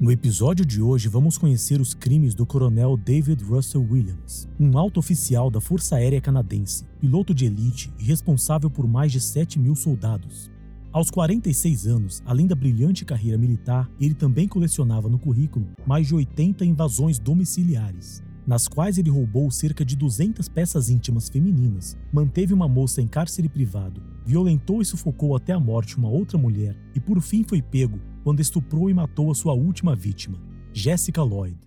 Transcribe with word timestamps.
No 0.00 0.10
episódio 0.10 0.64
de 0.64 0.80
hoje, 0.80 1.10
vamos 1.10 1.36
conhecer 1.36 1.78
os 1.78 1.92
crimes 1.92 2.34
do 2.34 2.46
coronel 2.46 2.96
David 2.96 3.44
Russell 3.44 3.82
Williams, 3.82 4.48
um 4.58 4.78
alto 4.78 4.98
oficial 4.98 5.50
da 5.50 5.60
Força 5.60 5.96
Aérea 5.96 6.22
Canadense, 6.22 6.86
piloto 6.98 7.34
de 7.34 7.44
elite 7.44 7.92
e 7.98 8.04
responsável 8.04 8.70
por 8.70 8.88
mais 8.88 9.12
de 9.12 9.20
7 9.20 9.58
mil 9.58 9.76
soldados. 9.76 10.50
Aos 10.90 11.10
46 11.10 11.86
anos, 11.86 12.22
além 12.24 12.46
da 12.46 12.54
brilhante 12.54 13.04
carreira 13.04 13.36
militar, 13.36 13.90
ele 14.00 14.14
também 14.14 14.48
colecionava 14.48 15.06
no 15.06 15.18
currículo 15.18 15.66
mais 15.86 16.06
de 16.06 16.14
80 16.14 16.64
invasões 16.64 17.18
domiciliares, 17.18 18.22
nas 18.46 18.66
quais 18.66 18.96
ele 18.96 19.10
roubou 19.10 19.50
cerca 19.50 19.84
de 19.84 19.94
200 19.96 20.48
peças 20.48 20.88
íntimas 20.88 21.28
femininas, 21.28 21.94
manteve 22.10 22.54
uma 22.54 22.66
moça 22.66 23.02
em 23.02 23.06
cárcere 23.06 23.50
privado, 23.50 24.02
violentou 24.24 24.80
e 24.80 24.84
sufocou 24.86 25.36
até 25.36 25.52
a 25.52 25.60
morte 25.60 25.98
uma 25.98 26.08
outra 26.08 26.38
mulher 26.38 26.74
e 26.94 27.00
por 27.00 27.20
fim 27.20 27.44
foi 27.44 27.60
pego 27.60 28.00
quando 28.22 28.40
estuprou 28.40 28.90
e 28.90 28.94
matou 28.94 29.30
a 29.30 29.34
sua 29.34 29.54
última 29.54 29.96
vítima, 29.96 30.38
Jessica 30.72 31.22
Lloyd. 31.22 31.58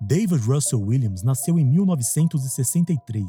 David 0.00 0.44
Russell 0.46 0.80
Williams 0.80 1.22
nasceu 1.22 1.58
em 1.58 1.64
1963 1.64 3.26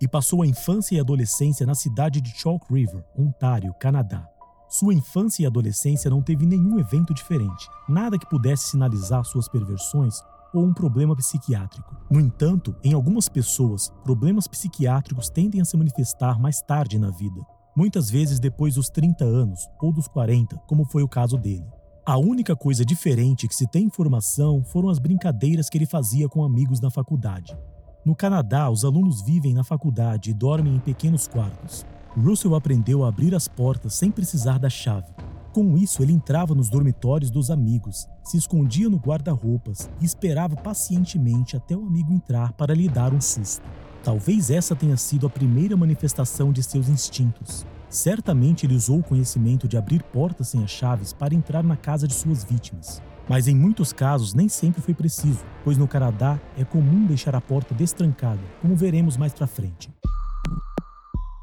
e 0.00 0.06
passou 0.06 0.42
a 0.42 0.46
infância 0.46 0.94
e 0.94 1.00
adolescência 1.00 1.64
na 1.64 1.74
cidade 1.74 2.20
de 2.20 2.30
Chalk 2.30 2.72
River, 2.72 3.02
Ontário, 3.16 3.74
Canadá. 3.80 4.28
Sua 4.68 4.92
infância 4.92 5.42
e 5.42 5.46
adolescência 5.46 6.10
não 6.10 6.20
teve 6.20 6.44
nenhum 6.44 6.78
evento 6.78 7.14
diferente, 7.14 7.68
nada 7.88 8.18
que 8.18 8.28
pudesse 8.28 8.70
sinalizar 8.70 9.24
suas 9.24 9.48
perversões 9.48 10.20
ou 10.52 10.64
um 10.64 10.74
problema 10.74 11.16
psiquiátrico. 11.16 11.96
No 12.10 12.20
entanto, 12.20 12.76
em 12.82 12.92
algumas 12.92 13.28
pessoas, 13.28 13.92
problemas 14.02 14.46
psiquiátricos 14.46 15.30
tendem 15.30 15.60
a 15.60 15.64
se 15.64 15.76
manifestar 15.76 16.38
mais 16.38 16.60
tarde 16.60 16.98
na 16.98 17.10
vida, 17.10 17.40
muitas 17.76 18.10
vezes 18.10 18.38
depois 18.38 18.74
dos 18.74 18.88
30 18.88 19.24
anos 19.24 19.68
ou 19.80 19.92
dos 19.92 20.08
40, 20.08 20.56
como 20.66 20.84
foi 20.84 21.02
o 21.02 21.08
caso 21.08 21.36
dele. 21.36 21.66
A 22.06 22.18
única 22.18 22.54
coisa 22.54 22.84
diferente 22.84 23.48
que 23.48 23.54
se 23.54 23.66
tem 23.66 23.86
informação 23.86 24.62
foram 24.62 24.90
as 24.90 24.98
brincadeiras 24.98 25.70
que 25.70 25.78
ele 25.78 25.86
fazia 25.86 26.28
com 26.28 26.44
amigos 26.44 26.80
na 26.80 26.90
faculdade. 26.90 27.56
No 28.04 28.14
Canadá, 28.14 28.68
os 28.68 28.84
alunos 28.84 29.22
vivem 29.22 29.54
na 29.54 29.64
faculdade 29.64 30.30
e 30.30 30.34
dormem 30.34 30.76
em 30.76 30.80
pequenos 30.80 31.26
quartos. 31.26 31.86
Russell 32.14 32.54
aprendeu 32.54 33.04
a 33.04 33.08
abrir 33.08 33.34
as 33.34 33.48
portas 33.48 33.94
sem 33.94 34.10
precisar 34.10 34.58
da 34.58 34.68
chave. 34.68 35.06
Com 35.54 35.78
isso, 35.78 36.02
ele 36.02 36.12
entrava 36.12 36.54
nos 36.54 36.68
dormitórios 36.68 37.30
dos 37.30 37.50
amigos, 37.50 38.06
se 38.22 38.36
escondia 38.36 38.90
no 38.90 38.98
guarda-roupas 38.98 39.88
e 40.00 40.04
esperava 40.04 40.56
pacientemente 40.56 41.56
até 41.56 41.74
o 41.74 41.86
amigo 41.86 42.12
entrar 42.12 42.52
para 42.52 42.74
lhe 42.74 42.88
dar 42.88 43.14
um 43.14 43.20
susto. 43.20 43.62
Talvez 44.02 44.50
essa 44.50 44.76
tenha 44.76 44.98
sido 44.98 45.26
a 45.26 45.30
primeira 45.30 45.76
manifestação 45.76 46.52
de 46.52 46.62
seus 46.62 46.88
instintos. 46.90 47.64
Certamente 47.94 48.66
ele 48.66 48.74
usou 48.74 48.98
o 48.98 49.02
conhecimento 49.04 49.68
de 49.68 49.76
abrir 49.76 50.02
portas 50.02 50.48
sem 50.48 50.64
as 50.64 50.70
chaves 50.70 51.12
para 51.12 51.32
entrar 51.32 51.62
na 51.62 51.76
casa 51.76 52.08
de 52.08 52.12
suas 52.12 52.42
vítimas. 52.42 53.00
Mas 53.28 53.46
em 53.46 53.54
muitos 53.54 53.92
casos 53.92 54.34
nem 54.34 54.48
sempre 54.48 54.82
foi 54.82 54.92
preciso, 54.92 55.44
pois 55.62 55.78
no 55.78 55.86
Canadá 55.86 56.40
é 56.58 56.64
comum 56.64 57.06
deixar 57.06 57.36
a 57.36 57.40
porta 57.40 57.72
destrancada, 57.72 58.40
como 58.60 58.74
veremos 58.74 59.16
mais 59.16 59.32
para 59.32 59.46
frente. 59.46 59.94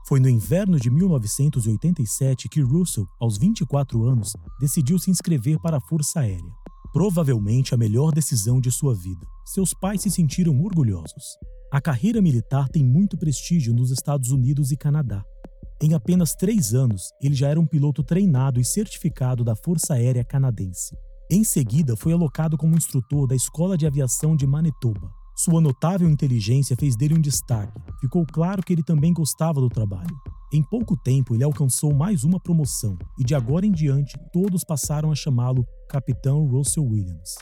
Foi 0.10 0.20
no 0.20 0.28
inverno 0.28 0.78
de 0.78 0.90
1987 0.90 2.50
que 2.50 2.60
Russell, 2.60 3.08
aos 3.18 3.38
24 3.38 4.04
anos, 4.04 4.36
decidiu 4.60 5.00
se 5.00 5.10
inscrever 5.10 5.58
para 5.58 5.78
a 5.78 5.82
Força 5.82 6.20
Aérea. 6.20 6.52
Provavelmente 6.92 7.74
a 7.74 7.78
melhor 7.78 8.12
decisão 8.12 8.60
de 8.60 8.74
sua 8.74 8.94
vida. 8.94 9.26
Seus 9.46 9.74
pais 9.74 10.02
se 10.02 10.12
sentiram 10.12 10.62
orgulhosos. 10.62 11.24
A 11.72 11.80
carreira 11.80 12.22
militar 12.22 12.68
tem 12.68 12.84
muito 12.84 13.18
prestígio 13.18 13.74
nos 13.74 13.90
Estados 13.90 14.32
Unidos 14.32 14.74
e 14.74 14.76
Canadá. 14.76 15.24
Em 15.84 15.96
apenas 15.96 16.36
três 16.36 16.76
anos, 16.76 17.12
ele 17.20 17.34
já 17.34 17.48
era 17.48 17.60
um 17.60 17.66
piloto 17.66 18.04
treinado 18.04 18.60
e 18.60 18.64
certificado 18.64 19.44
da 19.44 19.56
Força 19.56 19.96
Aérea 19.96 20.24
Canadense. 20.24 20.96
Em 21.28 21.44
seguida, 21.44 21.98
foi 21.98 22.14
alocado 22.14 22.56
como 22.56 22.78
instrutor 22.78 23.26
da 23.26 23.36
Escola 23.36 23.76
de 23.76 23.88
Aviação 23.88 24.36
de 24.36 24.46
Manitoba. 24.46 25.10
Sua 25.36 25.60
notável 25.60 26.08
inteligência 26.08 26.76
fez 26.76 26.96
dele 26.96 27.16
um 27.16 27.22
destaque. 27.22 27.82
Ficou 28.00 28.24
claro 28.32 28.62
que 28.62 28.72
ele 28.72 28.84
também 28.84 29.12
gostava 29.12 29.60
do 29.60 29.70
trabalho. 29.70 30.16
Em 30.54 30.62
pouco 30.62 30.96
tempo, 30.96 31.34
ele 31.34 31.44
alcançou 31.44 31.92
mais 31.96 32.24
uma 32.24 32.40
promoção 32.40 32.96
e 33.18 33.24
de 33.24 33.34
agora 33.34 33.66
em 33.66 33.72
diante 33.72 34.16
todos 34.32 34.64
passaram 34.64 35.12
a 35.12 35.16
chamá-lo 35.16 35.66
Capitão 35.90 36.46
Russell 36.46 36.86
Williams. 36.86 37.34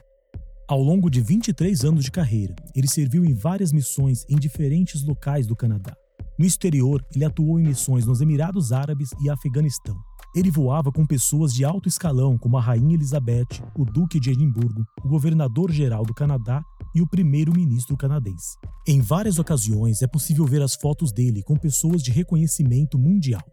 Ao 0.66 0.82
longo 0.82 1.10
de 1.10 1.20
23 1.20 1.84
anos 1.84 2.06
de 2.06 2.12
carreira, 2.12 2.56
ele 2.74 2.88
serviu 2.88 3.26
em 3.26 3.34
várias 3.34 3.74
missões 3.74 4.24
em 4.30 4.38
diferentes 4.38 5.04
locais 5.04 5.46
do 5.46 5.58
Canadá. 5.58 5.94
No 6.38 6.46
exterior, 6.46 7.04
ele 7.14 7.26
atuou 7.26 7.60
em 7.60 7.64
missões 7.68 8.06
nos 8.06 8.22
Emirados 8.22 8.72
Árabes 8.72 9.10
e 9.22 9.30
Afeganistão. 9.30 9.98
Ele 10.36 10.52
voava 10.52 10.92
com 10.92 11.06
pessoas 11.06 11.54
de 11.54 11.66
alto 11.66 11.90
escalão, 11.90 12.38
como 12.38 12.58
a 12.58 12.62
Rainha 12.62 12.96
Elizabeth, 12.96 13.62
o 13.78 13.84
Duque 13.84 14.20
de 14.20 14.30
Edimburgo, 14.30 14.86
o 15.04 15.10
Governador-Geral 15.10 16.06
do 16.06 16.14
Canadá 16.14 16.64
e 16.96 17.02
o 17.02 17.08
Primeiro-Ministro 17.08 17.98
canadense. 17.98 18.58
Em 18.88 19.02
várias 19.02 19.40
ocasiões 19.40 20.02
é 20.02 20.08
possível 20.08 20.46
ver 20.46 20.62
as 20.62 20.76
fotos 20.76 21.12
dele 21.12 21.44
com 21.44 21.56
pessoas 21.56 22.02
de 22.04 22.12
reconhecimento 22.12 22.98
mundial. 22.98 23.44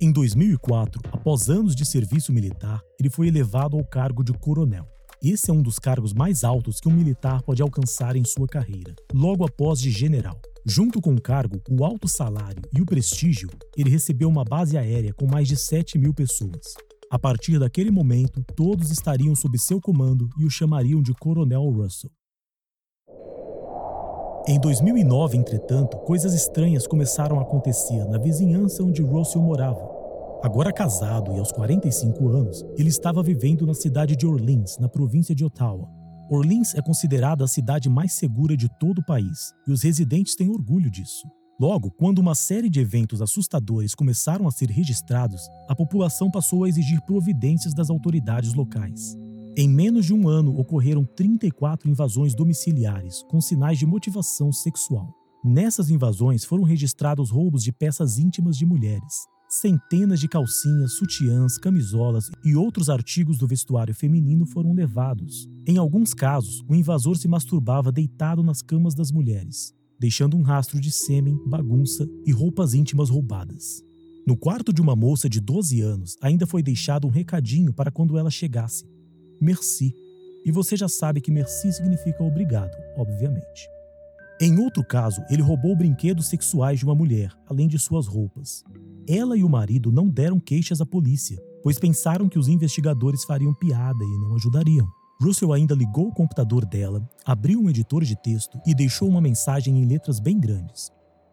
Em 0.00 0.12
2004, 0.12 1.00
após 1.12 1.48
anos 1.48 1.74
de 1.74 1.86
serviço 1.86 2.32
militar, 2.32 2.80
ele 2.98 3.08
foi 3.08 3.28
elevado 3.28 3.76
ao 3.76 3.84
cargo 3.84 4.22
de 4.22 4.32
coronel. 4.32 4.86
Esse 5.22 5.50
é 5.50 5.54
um 5.54 5.62
dos 5.62 5.78
cargos 5.78 6.12
mais 6.12 6.42
altos 6.42 6.80
que 6.80 6.88
um 6.88 6.92
militar 6.92 7.40
pode 7.42 7.62
alcançar 7.62 8.16
em 8.16 8.24
sua 8.24 8.48
carreira, 8.48 8.94
logo 9.14 9.44
após 9.44 9.80
de 9.80 9.90
general. 9.90 10.40
Junto 10.64 11.00
com 11.00 11.12
o 11.12 11.20
cargo, 11.20 11.60
o 11.68 11.84
alto 11.84 12.06
salário 12.06 12.62
e 12.72 12.80
o 12.80 12.86
prestígio, 12.86 13.50
ele 13.76 13.90
recebeu 13.90 14.28
uma 14.28 14.44
base 14.44 14.78
aérea 14.78 15.12
com 15.12 15.26
mais 15.26 15.48
de 15.48 15.56
7 15.56 15.98
mil 15.98 16.14
pessoas. 16.14 16.74
A 17.10 17.18
partir 17.18 17.58
daquele 17.58 17.90
momento, 17.90 18.44
todos 18.54 18.92
estariam 18.92 19.34
sob 19.34 19.58
seu 19.58 19.80
comando 19.80 20.28
e 20.38 20.44
o 20.44 20.50
chamariam 20.50 21.02
de 21.02 21.12
Coronel 21.14 21.68
Russell. 21.68 22.10
Em 24.46 24.58
2009, 24.60 25.36
entretanto, 25.36 25.96
coisas 25.98 26.32
estranhas 26.32 26.86
começaram 26.86 27.40
a 27.40 27.42
acontecer 27.42 28.04
na 28.06 28.18
vizinhança 28.18 28.84
onde 28.84 29.02
Russell 29.02 29.42
morava. 29.42 29.82
Agora 30.44 30.72
casado 30.72 31.32
e 31.32 31.38
aos 31.40 31.50
45 31.50 32.28
anos, 32.28 32.64
ele 32.76 32.88
estava 32.88 33.22
vivendo 33.22 33.66
na 33.66 33.74
cidade 33.74 34.14
de 34.14 34.26
Orleans, 34.26 34.78
na 34.78 34.88
província 34.88 35.34
de 35.34 35.44
Ottawa. 35.44 36.01
Orleans 36.34 36.74
é 36.74 36.80
considerada 36.80 37.44
a 37.44 37.46
cidade 37.46 37.90
mais 37.90 38.14
segura 38.14 38.56
de 38.56 38.66
todo 38.78 39.00
o 39.00 39.04
país 39.04 39.52
e 39.68 39.70
os 39.70 39.82
residentes 39.82 40.34
têm 40.34 40.48
orgulho 40.48 40.90
disso. 40.90 41.28
Logo, 41.60 41.90
quando 41.90 42.20
uma 42.20 42.34
série 42.34 42.70
de 42.70 42.80
eventos 42.80 43.20
assustadores 43.20 43.94
começaram 43.94 44.48
a 44.48 44.50
ser 44.50 44.70
registrados, 44.70 45.42
a 45.68 45.76
população 45.76 46.30
passou 46.30 46.64
a 46.64 46.68
exigir 46.70 47.02
providências 47.02 47.74
das 47.74 47.90
autoridades 47.90 48.54
locais. 48.54 49.14
Em 49.58 49.68
menos 49.68 50.06
de 50.06 50.14
um 50.14 50.26
ano, 50.26 50.58
ocorreram 50.58 51.04
34 51.04 51.90
invasões 51.90 52.34
domiciliares 52.34 53.22
com 53.24 53.38
sinais 53.38 53.78
de 53.78 53.84
motivação 53.84 54.50
sexual. 54.50 55.12
Nessas 55.44 55.90
invasões 55.90 56.46
foram 56.46 56.64
registrados 56.64 57.28
roubos 57.28 57.62
de 57.62 57.72
peças 57.72 58.16
íntimas 58.16 58.56
de 58.56 58.64
mulheres, 58.64 59.26
Centenas 59.52 60.18
de 60.18 60.28
calcinhas, 60.28 60.94
sutiãs, 60.94 61.58
camisolas 61.58 62.30
e 62.42 62.56
outros 62.56 62.88
artigos 62.88 63.36
do 63.36 63.46
vestuário 63.46 63.94
feminino 63.94 64.46
foram 64.46 64.72
levados. 64.72 65.46
Em 65.66 65.76
alguns 65.76 66.14
casos, 66.14 66.64
o 66.66 66.74
invasor 66.74 67.18
se 67.18 67.28
masturbava 67.28 67.92
deitado 67.92 68.42
nas 68.42 68.62
camas 68.62 68.94
das 68.94 69.12
mulheres, 69.12 69.74
deixando 70.00 70.38
um 70.38 70.40
rastro 70.40 70.80
de 70.80 70.90
sêmen, 70.90 71.38
bagunça 71.46 72.08
e 72.24 72.32
roupas 72.32 72.72
íntimas 72.72 73.10
roubadas. 73.10 73.84
No 74.26 74.38
quarto 74.38 74.72
de 74.72 74.80
uma 74.80 74.96
moça 74.96 75.28
de 75.28 75.38
12 75.38 75.82
anos, 75.82 76.16
ainda 76.22 76.46
foi 76.46 76.62
deixado 76.62 77.06
um 77.06 77.10
recadinho 77.10 77.74
para 77.74 77.90
quando 77.90 78.16
ela 78.16 78.30
chegasse: 78.30 78.86
Merci. 79.38 79.94
E 80.46 80.50
você 80.50 80.78
já 80.78 80.88
sabe 80.88 81.20
que 81.20 81.30
merci 81.30 81.70
significa 81.74 82.24
obrigado, 82.24 82.74
obviamente. 82.96 83.68
Em 84.40 84.58
outro 84.58 84.82
caso, 84.82 85.22
ele 85.28 85.42
roubou 85.42 85.76
brinquedos 85.76 86.30
sexuais 86.30 86.78
de 86.78 86.86
uma 86.86 86.94
mulher, 86.94 87.30
além 87.46 87.68
de 87.68 87.78
suas 87.78 88.06
roupas. 88.06 88.64
Ela 89.08 89.36
e 89.36 89.42
o 89.42 89.48
marido 89.48 89.90
não 89.90 90.08
deram 90.08 90.38
queixas 90.38 90.80
à 90.80 90.86
polícia, 90.86 91.36
pois 91.62 91.78
pensaram 91.78 92.28
que 92.28 92.38
os 92.38 92.48
investigadores 92.48 93.24
fariam 93.24 93.52
piada 93.54 94.04
e 94.04 94.18
não 94.18 94.34
ajudariam. 94.36 94.86
Russell 95.20 95.52
ainda 95.52 95.74
ligou 95.74 96.08
o 96.08 96.14
computador 96.14 96.64
dela, 96.64 97.08
abriu 97.24 97.60
um 97.60 97.70
editor 97.70 98.04
de 98.04 98.20
texto 98.20 98.60
e 98.66 98.74
deixou 98.74 99.08
uma 99.08 99.20
mensagem 99.20 99.78
em 99.78 99.86
letras 99.86 100.18
bem 100.18 100.38
grandes. 100.38 100.90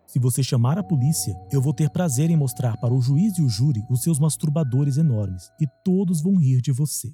Se 0.08 0.18
você 0.18 0.42
chamar 0.42 0.78
a 0.78 0.84
polícia, 0.84 1.36
eu 1.52 1.62
vou 1.62 1.74
ter 1.74 1.90
prazer 1.92 2.32
em 2.32 2.38
mostrar 2.38 2.76
para 2.78 2.94
o 2.94 3.02
juiz 3.02 3.38
e 3.38 3.44
o 3.44 3.50
júri 3.50 3.84
os 3.90 4.02
seus 4.02 4.20
masturbadores 4.20 4.98
enormes 4.98 5.52
e 5.62 5.68
todos 5.84 6.22
vão 6.22 6.36
rir 6.36 6.62
de 6.62 6.72
você. 6.72 7.14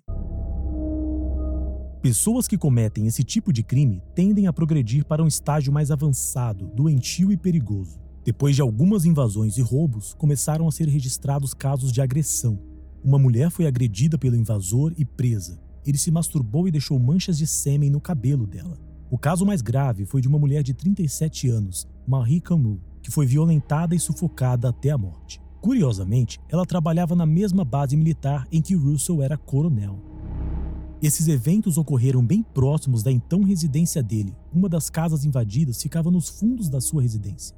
Pessoas 2.02 2.48
que 2.48 2.58
cometem 2.58 3.08
esse 3.08 3.24
tipo 3.24 3.52
de 3.52 3.64
crime 3.64 4.02
tendem 4.14 4.48
a 4.48 4.54
progredir 4.54 5.06
para 5.06 5.24
um 5.24 5.28
estágio 5.28 5.74
mais 5.74 5.92
avançado, 5.92 6.72
doentio 6.74 7.32
e 7.32 7.38
perigoso. 7.38 8.05
Depois 8.26 8.56
de 8.56 8.62
algumas 8.64 9.06
invasões 9.06 9.56
e 9.56 9.62
roubos, 9.62 10.16
começaram 10.16 10.68
a 10.68 10.72
ser 10.72 10.88
registrados 10.88 11.54
casos 11.54 11.92
de 11.92 12.02
agressão. 12.02 12.60
Uma 13.04 13.20
mulher 13.20 13.52
foi 13.52 13.68
agredida 13.68 14.18
pelo 14.18 14.36
invasor 14.36 14.92
e 14.98 15.06
presa. 15.06 15.62
Ele 15.86 16.00
se 16.00 16.10
masturbou 16.10 16.68
e 16.68 16.72
deixou 16.72 17.00
manchas 17.00 17.38
de 17.38 17.46
sêmen 17.46 17.92
no 17.92 18.02
cabelo 18.02 18.48
dela. 18.48 18.80
O 19.12 19.18
caso 19.20 19.46
mais 19.46 19.62
grave 19.62 20.08
foi 20.08 20.22
de 20.22 20.28
uma 20.28 20.40
mulher 20.40 20.64
de 20.64 20.74
37 20.74 21.48
anos, 21.50 21.88
Marie 22.08 22.42
Camus, 22.42 22.80
que 23.04 23.12
foi 23.12 23.28
violentada 23.28 23.94
e 23.94 24.00
sufocada 24.00 24.70
até 24.70 24.90
a 24.90 24.98
morte. 24.98 25.40
Curiosamente, 25.62 26.40
ela 26.50 26.66
trabalhava 26.66 27.16
na 27.16 27.28
mesma 27.28 27.64
base 27.64 27.96
militar 27.96 28.48
em 28.52 28.60
que 28.60 28.74
Russell 28.74 29.22
era 29.22 29.38
coronel. 29.38 30.00
Esses 31.00 31.28
eventos 31.28 31.78
ocorreram 31.78 32.26
bem 32.26 32.42
próximos 32.42 33.04
da 33.04 33.12
então 33.12 33.44
residência 33.44 34.02
dele. 34.02 34.36
Uma 34.52 34.68
das 34.68 34.90
casas 34.90 35.24
invadidas 35.24 35.80
ficava 35.80 36.10
nos 36.10 36.28
fundos 36.28 36.70
da 36.70 36.82
sua 36.82 37.04
residência. 37.04 37.56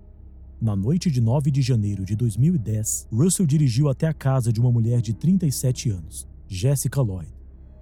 Na 0.60 0.76
noite 0.76 1.12
de 1.12 1.22
9 1.22 1.52
de 1.52 1.62
janeiro 1.62 2.04
de 2.04 2.16
2010, 2.16 3.10
Russell 3.14 3.46
dirigiu 3.46 3.90
até 3.90 4.08
a 4.08 4.14
casa 4.14 4.52
de 4.52 4.60
uma 4.60 4.72
mulher 4.72 5.02
de 5.02 5.14
37 5.14 5.92
anos, 5.92 6.28
Jessica 6.48 7.00
Lloyd. 7.00 7.32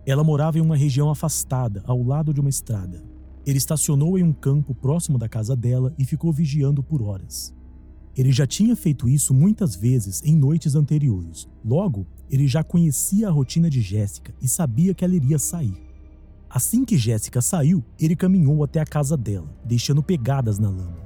Ela 0.06 0.25
morava 0.25 0.57
em 0.57 0.62
uma 0.62 0.75
região 0.75 1.10
afastada, 1.10 1.81
ao 1.88 2.04
lado 2.04 2.33
de 2.33 2.42
uma 2.42 2.50
estrada. 2.50 3.01
Ele 3.45 3.57
estacionou 3.57 4.19
em 4.19 4.24
um 4.24 4.33
campo 4.33 4.75
próximo 4.75 5.18
da 5.18 5.30
casa 5.30 5.56
dela 5.56 5.95
e 5.98 6.04
ficou 6.04 6.33
vigiando 6.33 6.83
por 6.83 7.01
horas. 7.01 7.56
Ele 8.13 8.33
já 8.33 8.45
tinha 8.45 8.75
feito 8.75 9.07
isso 9.07 9.33
muitas 9.33 9.74
vezes 9.77 10.22
em 10.25 10.36
noites 10.36 10.75
anteriores. 10.75 11.48
Logo, 11.63 12.06
ele 12.30 12.45
já 12.45 12.62
conhecia 12.62 13.30
a 13.30 13.31
rotina 13.31 13.69
de 13.69 13.80
Jéssica 13.80 14.36
e 14.42 14.50
sabia 14.50 14.94
que 14.94 15.06
ela 15.06 15.16
iria 15.16 15.39
sair. 15.39 15.81
Assim 16.50 16.83
que 16.83 16.98
Jéssica 16.98 17.42
saiu, 17.42 17.81
ele 17.98 18.18
caminhou 18.18 18.66
até 18.66 18.81
a 18.81 18.86
casa 18.86 19.16
dela, 19.16 19.48
deixando 19.63 20.04
pegadas 20.04 20.60
na 20.60 20.69
lama. 20.69 21.05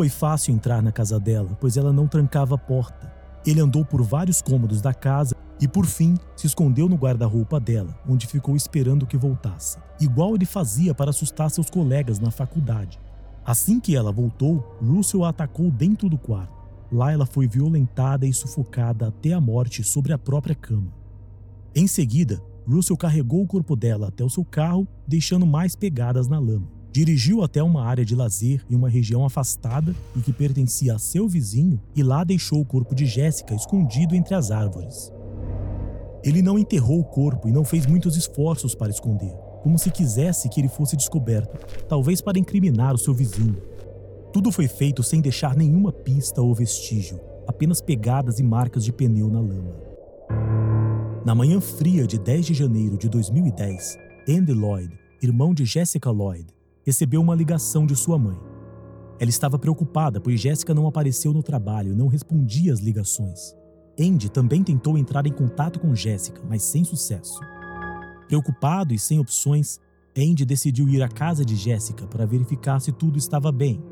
Foi 0.00 0.08
fácil 0.08 0.54
entrar 0.54 0.82
na 0.82 0.90
casa 0.90 1.20
dela, 1.20 1.54
pois 1.60 1.76
ela 1.76 1.92
não 1.92 2.08
trancava 2.08 2.54
a 2.54 2.58
porta. 2.58 3.12
Ele 3.44 3.60
andou 3.60 3.84
por 3.84 4.02
vários 4.02 4.40
cômodos 4.40 4.80
da 4.80 4.94
casa 4.94 5.36
e, 5.60 5.68
por 5.68 5.84
fim, 5.84 6.14
se 6.34 6.46
escondeu 6.46 6.88
no 6.88 6.96
guarda-roupa 6.96 7.60
dela, 7.60 7.94
onde 8.08 8.26
ficou 8.26 8.56
esperando 8.56 9.06
que 9.06 9.18
voltasse, 9.18 9.76
igual 10.00 10.34
ele 10.34 10.46
fazia 10.46 10.94
para 10.94 11.10
assustar 11.10 11.50
seus 11.50 11.68
colegas 11.68 12.18
na 12.18 12.30
faculdade. 12.30 12.98
Assim 13.44 13.78
que 13.78 13.94
ela 13.94 14.10
voltou, 14.10 14.74
Russell 14.82 15.22
a 15.22 15.28
atacou 15.28 15.70
dentro 15.70 16.08
do 16.08 16.16
quarto. 16.16 16.56
Lá 16.90 17.12
ela 17.12 17.26
foi 17.26 17.46
violentada 17.46 18.26
e 18.26 18.32
sufocada 18.32 19.08
até 19.08 19.34
a 19.34 19.40
morte 19.40 19.84
sobre 19.84 20.14
a 20.14 20.18
própria 20.18 20.54
cama. 20.54 20.94
Em 21.74 21.86
seguida, 21.86 22.42
Russell 22.66 22.96
carregou 22.96 23.42
o 23.42 23.46
corpo 23.46 23.76
dela 23.76 24.08
até 24.08 24.24
o 24.24 24.30
seu 24.30 24.46
carro, 24.46 24.88
deixando 25.06 25.44
mais 25.44 25.76
pegadas 25.76 26.26
na 26.26 26.38
lama. 26.38 26.79
Dirigiu 26.92 27.42
até 27.42 27.62
uma 27.62 27.84
área 27.84 28.04
de 28.04 28.16
lazer 28.16 28.64
em 28.68 28.74
uma 28.74 28.88
região 28.88 29.24
afastada 29.24 29.94
e 30.16 30.20
que 30.20 30.32
pertencia 30.32 30.94
a 30.94 30.98
seu 30.98 31.28
vizinho 31.28 31.80
e 31.94 32.02
lá 32.02 32.24
deixou 32.24 32.60
o 32.60 32.64
corpo 32.64 32.94
de 32.94 33.06
Jéssica 33.06 33.54
escondido 33.54 34.14
entre 34.14 34.34
as 34.34 34.50
árvores. 34.50 35.12
Ele 36.24 36.42
não 36.42 36.58
enterrou 36.58 37.00
o 37.00 37.04
corpo 37.04 37.48
e 37.48 37.52
não 37.52 37.64
fez 37.64 37.86
muitos 37.86 38.16
esforços 38.16 38.74
para 38.74 38.90
esconder 38.90 39.32
como 39.62 39.78
se 39.78 39.90
quisesse 39.90 40.48
que 40.48 40.60
ele 40.60 40.68
fosse 40.68 40.96
descoberto, 40.96 41.58
talvez 41.86 42.20
para 42.20 42.38
incriminar 42.38 42.94
o 42.94 42.98
seu 42.98 43.14
vizinho. 43.14 43.56
Tudo 44.32 44.50
foi 44.50 44.68
feito 44.68 45.02
sem 45.02 45.20
deixar 45.20 45.56
nenhuma 45.56 45.92
pista 45.92 46.40
ou 46.40 46.54
vestígio, 46.54 47.20
apenas 47.46 47.80
pegadas 47.80 48.38
e 48.38 48.42
marcas 48.42 48.84
de 48.84 48.92
pneu 48.92 49.28
na 49.28 49.40
lama. 49.40 49.74
Na 51.24 51.34
manhã 51.34 51.60
fria 51.60 52.06
de 52.06 52.18
10 52.18 52.46
de 52.46 52.54
janeiro 52.54 52.96
de 52.96 53.08
2010, 53.08 53.98
Andy 54.28 54.52
Lloyd, 54.52 54.98
irmão 55.22 55.52
de 55.52 55.64
Jessica 55.64 56.10
Lloyd, 56.10 56.46
recebeu 56.84 57.20
uma 57.20 57.34
ligação 57.34 57.86
de 57.86 57.96
sua 57.96 58.18
mãe. 58.18 58.38
Ela 59.18 59.30
estava 59.30 59.58
preocupada, 59.58 60.20
pois 60.20 60.40
Jessica 60.40 60.74
não 60.74 60.86
apareceu 60.86 61.32
no 61.32 61.42
trabalho 61.42 61.92
e 61.92 61.96
não 61.96 62.08
respondia 62.08 62.72
às 62.72 62.80
ligações. 62.80 63.54
Andy 64.00 64.30
também 64.30 64.62
tentou 64.62 64.96
entrar 64.96 65.26
em 65.26 65.32
contato 65.32 65.78
com 65.78 65.94
Jessica, 65.94 66.40
mas 66.48 66.62
sem 66.62 66.84
sucesso. 66.84 67.38
Preocupado 68.26 68.94
e 68.94 68.98
sem 68.98 69.18
opções, 69.18 69.78
Andy 70.16 70.44
decidiu 70.44 70.88
ir 70.88 71.02
à 71.02 71.08
casa 71.08 71.44
de 71.44 71.54
Jessica 71.54 72.06
para 72.06 72.24
verificar 72.24 72.80
se 72.80 72.92
tudo 72.92 73.18
estava 73.18 73.52
bem. 73.52 73.82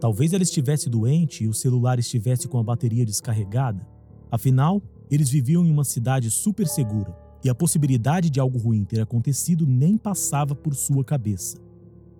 Talvez 0.00 0.32
ela 0.32 0.42
estivesse 0.42 0.88
doente 0.88 1.44
e 1.44 1.48
o 1.48 1.54
celular 1.54 1.98
estivesse 1.98 2.48
com 2.48 2.58
a 2.58 2.62
bateria 2.62 3.04
descarregada. 3.04 3.86
Afinal, 4.30 4.82
eles 5.10 5.28
viviam 5.28 5.66
em 5.66 5.70
uma 5.70 5.84
cidade 5.84 6.30
super 6.30 6.66
segura 6.66 7.14
e 7.44 7.50
a 7.50 7.54
possibilidade 7.54 8.30
de 8.30 8.40
algo 8.40 8.58
ruim 8.58 8.84
ter 8.84 9.00
acontecido 9.00 9.66
nem 9.66 9.98
passava 9.98 10.54
por 10.54 10.74
sua 10.74 11.04
cabeça. 11.04 11.58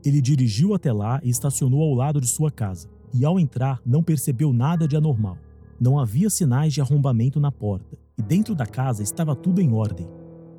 Ele 0.05 0.21
dirigiu 0.21 0.75
até 0.75 0.93
lá 0.93 1.21
e 1.23 1.31
estacionou 1.31 1.83
ao 1.83 1.95
lado 1.95 2.21
de 2.21 2.27
sua 2.27 2.51
casa, 2.51 2.89
e 3.15 3.25
ao 3.25 3.39
entrar 3.39 3.81
não 3.85 4.03
percebeu 4.03 4.53
nada 4.53 4.89
de 4.89 4.97
anormal. 4.97 5.39
Não 5.81 5.99
havia 5.99 6.31
sinais 6.31 6.73
de 6.73 6.81
arrombamento 6.81 7.39
na 7.39 7.53
porta, 7.53 7.97
e 8.17 8.23
dentro 8.23 8.55
da 8.55 8.67
casa 8.67 9.03
estava 9.03 9.35
tudo 9.35 9.61
em 9.61 9.73
ordem. 9.73 10.09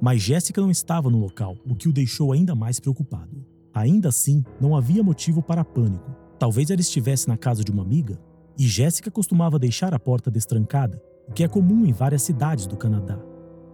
Mas 0.02 0.22
Jéssica 0.22 0.62
não 0.62 0.70
estava 0.72 1.10
no 1.10 1.20
local, 1.20 1.58
o 1.66 1.76
que 1.76 1.88
o 1.88 1.94
deixou 1.94 2.32
ainda 2.32 2.56
mais 2.56 2.80
preocupado. 2.80 3.46
Ainda 3.74 4.10
assim, 4.10 4.44
não 4.60 4.76
havia 4.76 5.04
motivo 5.04 5.42
para 5.42 5.64
pânico. 5.64 6.16
Talvez 6.38 6.70
ela 6.70 6.82
estivesse 6.82 7.28
na 7.28 7.38
casa 7.38 7.64
de 7.64 7.72
uma 7.72 7.84
amiga, 7.84 8.20
e 8.58 8.68
Jéssica 8.68 9.10
costumava 9.10 9.58
deixar 9.58 9.94
a 9.94 10.00
porta 10.00 10.30
destrancada, 10.30 11.02
o 11.28 11.32
que 11.32 11.44
é 11.44 11.48
comum 11.48 11.86
em 11.86 11.92
várias 11.92 12.22
cidades 12.22 12.68
do 12.68 12.78
Canadá. 12.78 13.20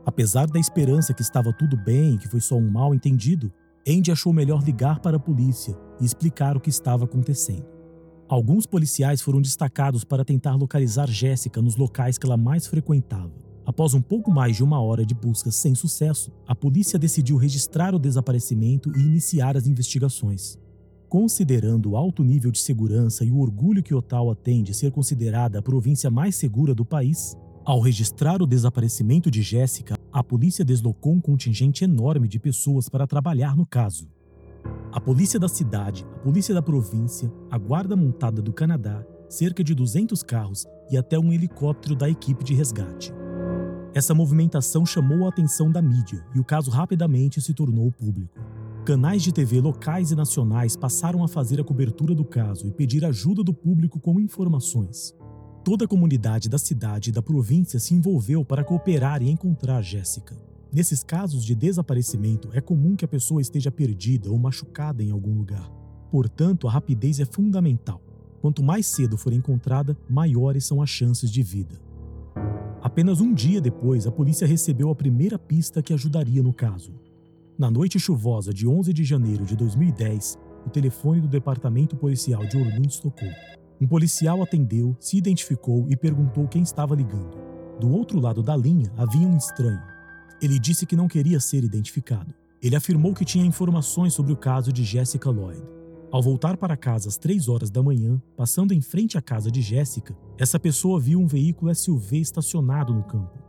Apesar 0.06 0.48
da 0.48 0.60
esperança 0.60 1.13
que 1.13 1.21
estava 1.21 1.51
tudo 1.51 1.75
bem 1.75 2.13
e 2.13 2.18
que 2.18 2.27
foi 2.27 2.39
só 2.39 2.56
um 2.56 2.69
mal 2.69 2.95
entendido, 2.95 3.51
Andy 3.88 4.12
achou 4.12 4.34
melhor 4.34 4.64
ligar 4.64 5.00
para 5.00 5.18
a 5.18 5.20
polícia 5.20 5.78
e 6.00 6.06
explicar 6.06 6.58
o 6.58 6.60
que 6.60 6.70
estava 6.70 7.06
acontecendo. 7.06 7.66
Alguns 8.28 8.66
policiais 8.66 9.22
foram 9.22 9.42
destacados 9.42 10.04
para 10.04 10.24
tentar 10.24 10.56
localizar 10.56 11.08
Jéssica 11.08 11.62
nos 11.62 11.76
locais 11.76 12.18
que 12.18 12.26
ela 12.26 12.38
mais 12.38 12.68
frequentava. 12.68 13.34
Após 13.66 13.94
um 13.94 14.02
pouco 14.02 14.31
mais 14.31 14.56
de 14.56 14.64
uma 14.64 14.81
hora 14.81 15.06
de 15.06 15.16
busca 15.16 15.52
sem 15.52 15.74
sucesso, 15.74 16.31
a 16.48 16.56
polícia 16.56 17.00
decidiu 17.00 17.38
registrar 17.38 17.96
o 17.96 18.00
desaparecimento 18.00 18.92
e 18.96 19.02
iniciar 19.02 19.56
as 19.56 19.66
investigações. 19.66 20.58
Considerando 21.08 21.92
o 21.92 21.98
alto 21.98 22.24
nível 22.24 22.52
de 22.52 22.60
segurança 22.60 23.24
e 23.24 23.31
o 23.31 23.40
orgulho 23.40 23.81
que 23.81 23.96
Ottawa 23.96 24.36
tem 24.36 24.62
de 24.62 24.76
ser 24.76 24.92
considerada 24.92 25.58
a 25.58 25.62
província 25.62 26.12
mais 26.12 26.36
segura 26.36 26.76
do 26.76 26.86
país, 26.86 27.36
ao 27.66 27.80
registrar 27.80 28.42
o 28.42 28.48
desaparecimento 28.48 29.31
de 29.31 29.42
Jéssica, 29.42 29.96
a 30.11 30.23
polícia 30.23 30.65
deslocou 30.65 31.13
um 31.13 31.21
contingente 31.21 31.83
enorme 31.83 32.27
de 32.27 32.39
pessoas 32.39 32.89
para 32.89 33.06
trabalhar 33.06 33.56
no 33.56 33.65
caso. 33.65 34.09
A 34.91 35.00
polícia 35.00 35.39
da 35.39 35.47
cidade, 35.47 36.06
a 36.15 36.19
polícia 36.19 36.53
da 36.53 36.61
província, 36.61 37.31
a 37.50 37.57
guarda 37.57 37.95
montada 37.95 38.41
do 38.41 38.51
Canadá, 38.51 39.06
cerca 39.29 39.63
de 39.63 39.75
200 39.75 40.23
carros 40.23 40.65
e 40.89 40.97
até 40.97 41.19
um 41.19 41.31
helicóptero 41.31 41.95
da 41.95 42.09
equipe 42.09 42.44
de 42.44 42.56
resgate. 42.56 43.13
Essa 43.94 44.15
movimentação 44.15 44.85
chamou 44.85 45.25
a 45.25 45.29
atenção 45.29 45.71
da 45.71 45.81
mídia 45.81 46.25
e 46.33 46.39
o 46.39 46.44
caso 46.44 46.71
rapidamente 46.71 47.39
se 47.39 47.53
tornou 47.53 47.91
público. 47.91 48.39
Canais 48.85 49.21
de 49.21 49.31
TV 49.31 49.61
locais 49.61 50.09
e 50.09 50.15
nacionais 50.15 50.75
passaram 50.75 51.23
a 51.23 51.27
fazer 51.27 51.61
a 51.61 51.63
cobertura 51.63 52.15
do 52.15 52.25
caso 52.25 52.67
e 52.67 52.71
pedir 52.71 53.06
ajuda 53.06 53.44
do 53.44 53.53
público 53.53 54.00
com 54.00 54.19
informações. 54.19 55.13
Toda 55.63 55.83
a 55.83 55.88
comunidade 55.88 56.47
da 56.47 56.57
cidade 56.57 57.09
e 57.09 57.13
da 57.13 57.21
província 57.21 57.79
se 57.79 57.94
envolveu 57.94 58.45
para 58.45 58.63
cooperar 58.63 59.21
e 59.21 59.29
encontrar 59.29 59.81
Jéssica. 59.81 60.38
Nesses 60.71 61.03
casos 61.03 61.44
de 61.44 61.53
desaparecimento, 61.53 62.49
é 62.54 62.61
comum 62.61 62.95
que 62.95 63.04
a 63.04 63.07
pessoa 63.07 63.42
esteja 63.42 63.69
perdida 63.69 64.31
ou 64.31 64.37
machucada 64.39 65.04
em 65.04 65.11
algum 65.11 65.35
lugar. 65.35 65.69
Portanto, 66.09 66.68
a 66.68 66.71
rapidez 66.71 67.19
é 67.19 67.25
fundamental. 67.25 68.01
Quanto 68.42 68.63
mais 68.63 68.87
cedo 68.87 69.18
for 69.18 69.33
encontrada, 69.33 69.97
maiores 70.09 70.66
são 70.66 70.81
as 70.81 70.89
chances 70.89 71.30
de 71.30 71.44
vida. 71.44 71.80
Apenas 72.81 73.19
um 73.19 73.33
dia 73.33 73.59
depois, 73.59 74.07
a 74.07 74.11
polícia 74.11 74.47
recebeu 74.47 74.89
a 74.89 74.95
primeira 74.95 75.37
pista 75.37 75.81
que 75.81 75.94
ajudaria 75.94 76.42
no 76.42 76.54
caso. 76.54 76.94
Na 77.57 77.69
noite 77.69 77.99
chuvosa 77.99 78.54
de 78.54 78.66
11 78.66 78.94
de 78.94 79.04
janeiro 79.04 79.45
de 79.45 79.57
2010, 79.57 80.37
o 80.66 80.69
telefone 80.69 81.19
do 81.19 81.28
departamento 81.28 81.97
policial 81.97 82.45
de 82.45 82.57
Orleans 82.57 82.97
tocou. 82.99 83.30
Um 83.81 83.88
policial 83.88 84.44
atendeu, 84.44 84.94
se 85.00 85.16
identificou 85.16 85.86
e 85.90 85.95
perguntou 85.95 86.48
quem 86.50 86.62
estava 86.62 86.94
ligando. 86.94 87.38
Do 87.80 87.90
outro 87.90 88.19
lado 88.19 88.44
da 88.44 88.56
linha 88.56 88.92
havia 88.98 89.26
um 89.26 89.38
estranho. 89.38 89.81
Ele 90.42 90.59
disse 90.59 90.86
que 90.86 90.98
não 90.98 91.07
queria 91.07 91.40
ser 91.40 91.64
identificado. 91.64 92.33
Ele 92.62 92.76
afirmou 92.76 93.14
que 93.14 93.24
tinha 93.24 93.45
informações 93.45 94.14
sobre 94.14 94.33
o 94.33 94.38
caso 94.38 94.74
de 94.74 94.83
Jessica 94.83 95.30
Lloyd. 95.30 95.64
Ao 96.12 96.21
voltar 96.21 96.57
para 96.57 96.76
casa 96.76 97.07
às 97.07 97.18
3 97.18 97.48
horas 97.48 97.69
da 97.69 97.81
manhã, 97.81 98.21
passando 98.36 98.74
em 98.74 98.81
frente 98.81 99.18
à 99.18 99.21
casa 99.21 99.50
de 99.50 99.62
Jéssica, 99.62 100.14
essa 100.38 100.59
pessoa 100.59 101.00
viu 101.00 101.18
um 101.18 101.28
veículo 101.28 101.74
SUV 101.74 102.19
estacionado 102.19 102.94
no 102.94 103.04
campo. 103.04 103.40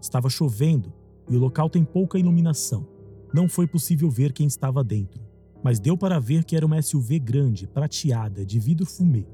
Estava 0.00 0.28
chovendo 0.28 0.92
e 1.28 1.36
o 1.36 1.38
local 1.38 1.70
tem 1.70 1.84
pouca 1.84 2.18
iluminação. 2.18 2.88
Não 3.32 3.48
foi 3.48 3.68
possível 3.68 4.10
ver 4.10 4.32
quem 4.32 4.48
estava 4.48 4.82
dentro, 4.82 5.22
mas 5.62 5.78
deu 5.78 5.96
para 5.96 6.18
ver 6.18 6.42
que 6.42 6.56
era 6.56 6.66
uma 6.66 6.82
SUV 6.82 7.20
grande, 7.20 7.68
prateada, 7.68 8.44
de 8.44 8.58
vidro 8.58 8.84
fumê, 8.84 9.26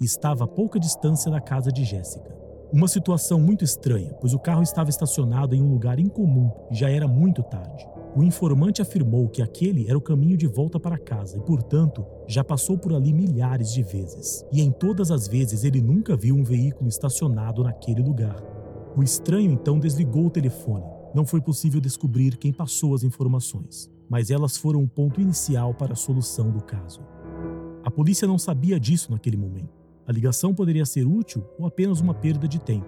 e 0.00 0.04
estava 0.04 0.44
a 0.44 0.48
pouca 0.48 0.78
distância 0.78 1.30
da 1.30 1.40
casa 1.40 1.70
de 1.70 1.84
Jéssica. 1.84 2.36
Uma 2.72 2.88
situação 2.88 3.40
muito 3.40 3.62
estranha, 3.62 4.12
pois 4.20 4.34
o 4.34 4.38
carro 4.38 4.62
estava 4.62 4.90
estacionado 4.90 5.54
em 5.54 5.62
um 5.62 5.70
lugar 5.70 6.00
incomum 6.00 6.50
e 6.70 6.74
já 6.74 6.90
era 6.90 7.06
muito 7.06 7.42
tarde. 7.42 7.86
O 8.16 8.24
informante 8.24 8.82
afirmou 8.82 9.28
que 9.28 9.40
aquele 9.40 9.88
era 9.88 9.96
o 9.96 10.00
caminho 10.00 10.36
de 10.36 10.46
volta 10.46 10.80
para 10.80 10.98
casa 10.98 11.36
e, 11.36 11.40
portanto, 11.40 12.04
já 12.26 12.42
passou 12.42 12.76
por 12.76 12.92
ali 12.92 13.12
milhares 13.12 13.72
de 13.72 13.82
vezes. 13.82 14.44
E 14.50 14.60
em 14.60 14.72
todas 14.72 15.10
as 15.10 15.28
vezes 15.28 15.62
ele 15.62 15.80
nunca 15.80 16.16
viu 16.16 16.34
um 16.34 16.42
veículo 16.42 16.88
estacionado 16.88 17.62
naquele 17.62 18.02
lugar. 18.02 18.42
O 18.96 19.02
estranho 19.02 19.52
então 19.52 19.78
desligou 19.78 20.26
o 20.26 20.30
telefone. 20.30 20.86
Não 21.14 21.24
foi 21.24 21.40
possível 21.40 21.80
descobrir 21.80 22.36
quem 22.36 22.52
passou 22.52 22.94
as 22.94 23.04
informações, 23.04 23.90
mas 24.08 24.30
elas 24.30 24.56
foram 24.56 24.82
o 24.82 24.88
ponto 24.88 25.20
inicial 25.20 25.72
para 25.72 25.92
a 25.92 25.96
solução 25.96 26.50
do 26.50 26.62
caso. 26.62 27.00
A 27.84 27.90
polícia 27.90 28.26
não 28.26 28.38
sabia 28.38 28.80
disso 28.80 29.12
naquele 29.12 29.36
momento. 29.36 29.85
A 30.06 30.12
ligação 30.12 30.54
poderia 30.54 30.86
ser 30.86 31.04
útil 31.04 31.44
ou 31.58 31.66
apenas 31.66 32.00
uma 32.00 32.14
perda 32.14 32.46
de 32.46 32.60
tempo. 32.60 32.86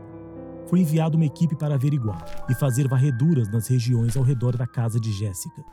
foi 0.68 0.80
enviada 0.80 1.16
uma 1.16 1.24
equipe 1.24 1.56
para 1.56 1.74
averiguar 1.76 2.44
e 2.48 2.54
fazer 2.54 2.86
varreduras 2.86 3.50
nas 3.50 3.66
regiões 3.66 4.16
ao 4.18 4.22
redor 4.22 4.54
da 4.54 4.66
casa 4.66 5.00
de 5.00 5.10
Jéssica. 5.10 5.64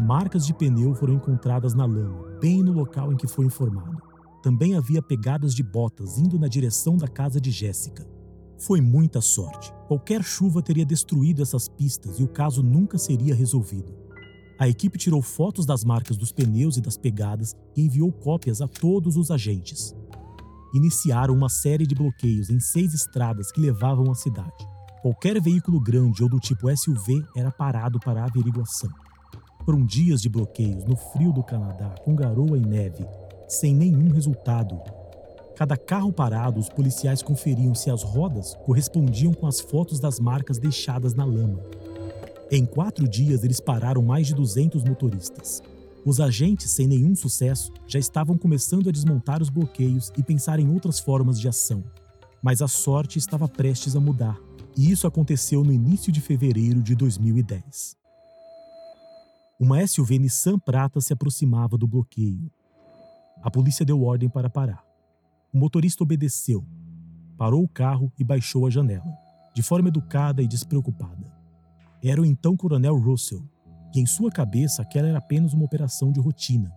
Marcas 0.00 0.46
de 0.46 0.54
pneu 0.54 0.94
foram 0.94 1.14
encontradas 1.14 1.74
na 1.74 1.84
lama, 1.84 2.38
bem 2.40 2.62
no 2.62 2.72
local 2.72 3.12
em 3.12 3.16
que 3.16 3.28
foi 3.28 3.44
informado. 3.44 3.98
Também 4.42 4.74
havia 4.74 5.02
pegadas 5.02 5.54
de 5.54 5.62
botas 5.62 6.18
indo 6.18 6.38
na 6.38 6.48
direção 6.48 6.96
da 6.96 7.06
casa 7.06 7.38
de 7.38 7.50
Jéssica. 7.50 8.08
Foi 8.58 8.80
muita 8.80 9.20
sorte. 9.20 9.72
Qualquer 9.86 10.22
chuva 10.22 10.62
teria 10.62 10.86
destruído 10.86 11.42
essas 11.42 11.68
pistas 11.68 12.18
e 12.18 12.22
o 12.22 12.28
caso 12.28 12.62
nunca 12.62 12.96
seria 12.96 13.34
resolvido. 13.34 13.94
A 14.58 14.68
equipe 14.68 14.98
tirou 14.98 15.20
fotos 15.20 15.66
das 15.66 15.84
marcas 15.84 16.16
dos 16.16 16.32
pneus 16.32 16.78
e 16.78 16.80
das 16.80 16.96
pegadas 16.96 17.54
e 17.76 17.82
enviou 17.82 18.10
cópias 18.10 18.62
a 18.62 18.68
todos 18.68 19.16
os 19.18 19.30
agentes. 19.30 19.94
Iniciaram 20.72 21.34
uma 21.34 21.48
série 21.48 21.86
de 21.86 21.94
bloqueios 21.94 22.48
em 22.48 22.60
seis 22.60 22.94
estradas 22.94 23.50
que 23.50 23.60
levavam 23.60 24.10
à 24.10 24.14
cidade. 24.14 24.66
Qualquer 25.02 25.40
veículo 25.40 25.80
grande 25.80 26.22
ou 26.22 26.28
do 26.28 26.38
tipo 26.38 26.68
SUV 26.76 27.24
era 27.34 27.50
parado 27.50 27.98
para 27.98 28.24
averiguação. 28.24 28.90
Foram 29.64 29.84
dias 29.84 30.20
de 30.20 30.28
bloqueios 30.28 30.84
no 30.84 30.96
frio 30.96 31.32
do 31.32 31.42
Canadá, 31.42 31.94
com 32.04 32.14
garoa 32.14 32.56
e 32.56 32.60
neve, 32.60 33.04
sem 33.48 33.74
nenhum 33.74 34.12
resultado. 34.12 34.80
Cada 35.56 35.76
carro 35.76 36.12
parado, 36.12 36.60
os 36.60 36.68
policiais 36.68 37.22
conferiam 37.22 37.74
se 37.74 37.90
as 37.90 38.02
rodas 38.02 38.54
correspondiam 38.64 39.32
com 39.32 39.46
as 39.46 39.60
fotos 39.60 39.98
das 39.98 40.20
marcas 40.20 40.58
deixadas 40.58 41.14
na 41.14 41.24
lama. 41.24 41.60
Em 42.50 42.64
quatro 42.64 43.08
dias, 43.08 43.44
eles 43.44 43.60
pararam 43.60 44.02
mais 44.02 44.26
de 44.26 44.34
200 44.34 44.84
motoristas. 44.84 45.62
Os 46.04 46.20
agentes, 46.20 46.70
sem 46.70 46.86
nenhum 46.86 47.14
sucesso, 47.14 47.72
já 47.86 47.98
estavam 47.98 48.36
começando 48.38 48.88
a 48.88 48.92
desmontar 48.92 49.42
os 49.42 49.50
bloqueios 49.50 50.10
e 50.16 50.22
pensar 50.22 50.58
em 50.58 50.68
outras 50.68 50.98
formas 50.98 51.38
de 51.38 51.48
ação. 51.48 51.84
Mas 52.42 52.62
a 52.62 52.68
sorte 52.68 53.18
estava 53.18 53.46
prestes 53.46 53.94
a 53.94 54.00
mudar, 54.00 54.38
e 54.76 54.90
isso 54.90 55.06
aconteceu 55.06 55.62
no 55.62 55.72
início 55.72 56.10
de 56.10 56.20
fevereiro 56.20 56.82
de 56.82 56.94
2010. 56.94 57.96
Uma 59.58 59.86
SUV 59.86 60.18
Nissan 60.18 60.58
Prata 60.58 61.00
se 61.00 61.12
aproximava 61.12 61.76
do 61.76 61.86
bloqueio. 61.86 62.50
A 63.42 63.50
polícia 63.50 63.84
deu 63.84 64.02
ordem 64.02 64.28
para 64.28 64.48
parar. 64.48 64.82
O 65.52 65.58
motorista 65.58 66.02
obedeceu, 66.02 66.64
parou 67.36 67.62
o 67.62 67.68
carro 67.68 68.10
e 68.18 68.24
baixou 68.24 68.66
a 68.66 68.70
janela, 68.70 69.12
de 69.54 69.62
forma 69.62 69.88
educada 69.88 70.42
e 70.42 70.48
despreocupada 70.48 71.40
era 72.02 72.20
o 72.20 72.24
então 72.24 72.56
Coronel 72.56 72.96
Russell, 72.96 73.42
e 73.94 74.00
em 74.00 74.06
sua 74.06 74.30
cabeça 74.30 74.82
aquela 74.82 75.08
era 75.08 75.18
apenas 75.18 75.52
uma 75.52 75.64
operação 75.64 76.12
de 76.12 76.20
rotina. 76.20 76.72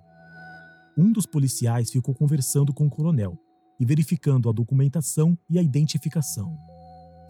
Um 0.97 1.11
dos 1.11 1.25
policiais 1.25 1.91
ficou 1.91 2.13
conversando 2.13 2.73
com 2.73 2.85
o 2.85 2.89
coronel 2.89 3.37
e 3.79 3.85
verificando 3.85 4.49
a 4.49 4.51
documentação 4.51 5.37
e 5.49 5.57
a 5.57 5.61
identificação. 5.61 6.57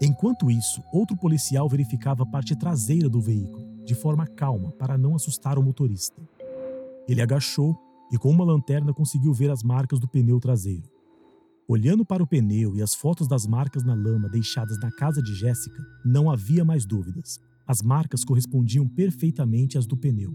Enquanto 0.00 0.50
isso, 0.50 0.82
outro 0.92 1.16
policial 1.16 1.68
verificava 1.68 2.24
a 2.24 2.26
parte 2.26 2.54
traseira 2.56 3.08
do 3.08 3.20
veículo, 3.20 3.84
de 3.84 3.94
forma 3.94 4.26
calma, 4.26 4.72
para 4.72 4.98
não 4.98 5.14
assustar 5.14 5.58
o 5.58 5.62
motorista. 5.62 6.20
Ele 7.08 7.22
agachou 7.22 7.76
e, 8.12 8.18
com 8.18 8.30
uma 8.30 8.44
lanterna, 8.44 8.92
conseguiu 8.92 9.32
ver 9.32 9.50
as 9.50 9.62
marcas 9.62 9.98
do 9.98 10.08
pneu 10.08 10.40
traseiro. 10.40 10.90
Olhando 11.66 12.04
para 12.04 12.22
o 12.22 12.26
pneu 12.26 12.76
e 12.76 12.82
as 12.82 12.94
fotos 12.94 13.26
das 13.26 13.46
marcas 13.46 13.82
na 13.82 13.94
lama 13.94 14.28
deixadas 14.28 14.78
na 14.80 14.90
casa 14.90 15.22
de 15.22 15.34
Jéssica, 15.34 15.82
não 16.04 16.30
havia 16.30 16.64
mais 16.64 16.84
dúvidas. 16.84 17.40
As 17.66 17.80
marcas 17.80 18.24
correspondiam 18.24 18.86
perfeitamente 18.86 19.78
às 19.78 19.86
do 19.86 19.96
pneu. 19.96 20.34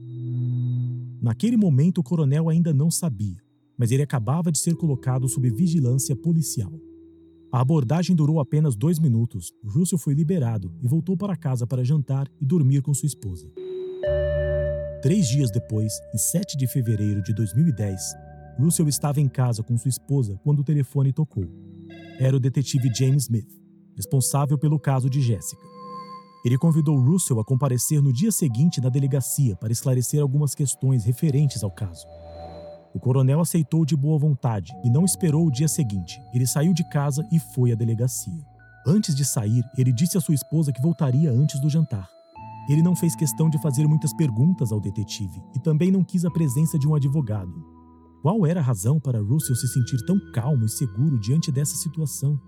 Naquele 1.21 1.57
momento, 1.57 2.00
o 2.00 2.03
coronel 2.03 2.50
ainda 2.50 2.74
não 2.74 2.89
sabia, 2.89 3.38
mas 3.77 3.91
ele 3.91 4.03
acabava 4.03 4.51
de 4.51 4.57
ser 4.57 4.75
colocado 4.75 5.27
sob 5.27 5.50
vigilância 5.50 6.15
policial. 6.15 6.71
A 7.51 7.62
abordagem 7.62 8.15
durou 8.15 8.39
apenas 8.39 8.75
dois 8.75 9.00
minutos. 9.00 9.51
Russell 9.63 9.98
foi 9.98 10.13
liberado 10.13 10.71
e 10.81 10.88
voltou 10.88 11.17
para 11.17 11.36
casa 11.36 11.65
para 11.65 11.83
jantar 11.83 12.27
e 12.39 12.45
dormir 12.45 12.81
com 12.81 12.93
sua 12.93 13.07
esposa. 13.07 13.51
Três 15.01 15.27
dias 15.27 15.50
depois, 15.50 15.93
em 16.13 16.17
7 16.17 16.57
de 16.57 16.67
fevereiro 16.67 17.24
de 17.24 17.33
2010, 17.33 18.00
Russell 18.59 18.88
estava 18.88 19.19
em 19.19 19.27
casa 19.27 19.63
com 19.63 19.77
sua 19.77 19.89
esposa 19.89 20.38
quando 20.43 20.59
o 20.59 20.63
telefone 20.63 21.12
tocou. 21.12 21.45
Era 22.19 22.36
o 22.36 22.39
detetive 22.39 22.91
James 22.93 23.24
Smith, 23.24 23.50
responsável 23.95 24.57
pelo 24.57 24.79
caso 24.79 25.09
de 25.09 25.21
Jessica. 25.21 25.78
Ele 26.43 26.58
convidou 26.58 26.98
Russell 27.00 27.39
a 27.39 27.46
comparecer 27.46 28.01
no 28.01 28.13
dia 28.13 28.31
seguinte 28.31 28.79
na 28.79 28.89
delegacia 28.89 29.55
para 29.58 29.74
esclarecer 29.74 30.22
algumas 30.22 30.55
questões 30.55 31.03
referentes 31.03 31.63
ao 31.63 31.72
caso. 31.72 32.05
O 32.93 33.00
coronel 33.00 33.41
aceitou 33.41 33.86
de 33.86 33.96
boa 33.96 34.17
vontade 34.17 34.74
e 34.84 34.89
não 34.89 35.05
esperou 35.05 35.46
o 35.46 35.51
dia 35.51 35.67
seguinte. 35.67 36.19
Ele 36.34 36.48
saiu 36.48 36.74
de 36.74 36.84
casa 36.89 37.27
e 37.31 37.39
foi 37.39 37.72
à 37.72 37.75
delegacia. 37.75 38.43
Antes 38.88 39.13
de 39.13 39.25
sair, 39.25 39.63
ele 39.77 39.91
disse 39.91 40.17
à 40.17 40.22
sua 40.22 40.34
esposa 40.34 40.72
que 40.72 40.81
voltaria 40.81 41.31
antes 41.31 41.60
do 41.60 41.69
jantar. 41.69 42.10
Ele 42.69 42.81
não 42.81 42.96
fez 42.96 43.15
questão 43.15 43.50
de 43.50 43.62
fazer 43.62 43.88
muitas 43.88 44.13
perguntas 44.13 44.72
ao 44.72 44.79
detetive 44.79 45.41
e 45.55 45.60
também 45.60 45.91
não 45.91 46.03
quis 46.03 46.24
a 46.24 46.31
presença 46.31 46.79
de 46.79 46.88
um 46.88 46.96
advogado. 46.96 47.51
Qual 48.22 48.46
era 48.46 48.60
a 48.60 48.63
razão 48.63 49.00
para 49.00 49.22
Russell 49.22 49.55
se 49.55 49.67
sentir 49.67 49.98
tão 50.05 50.17
calmo 50.34 50.65
e 50.65 50.69
seguro 50.69 51.19
diante 51.19 51.51
dessa 51.51 51.75
situação? 51.75 52.39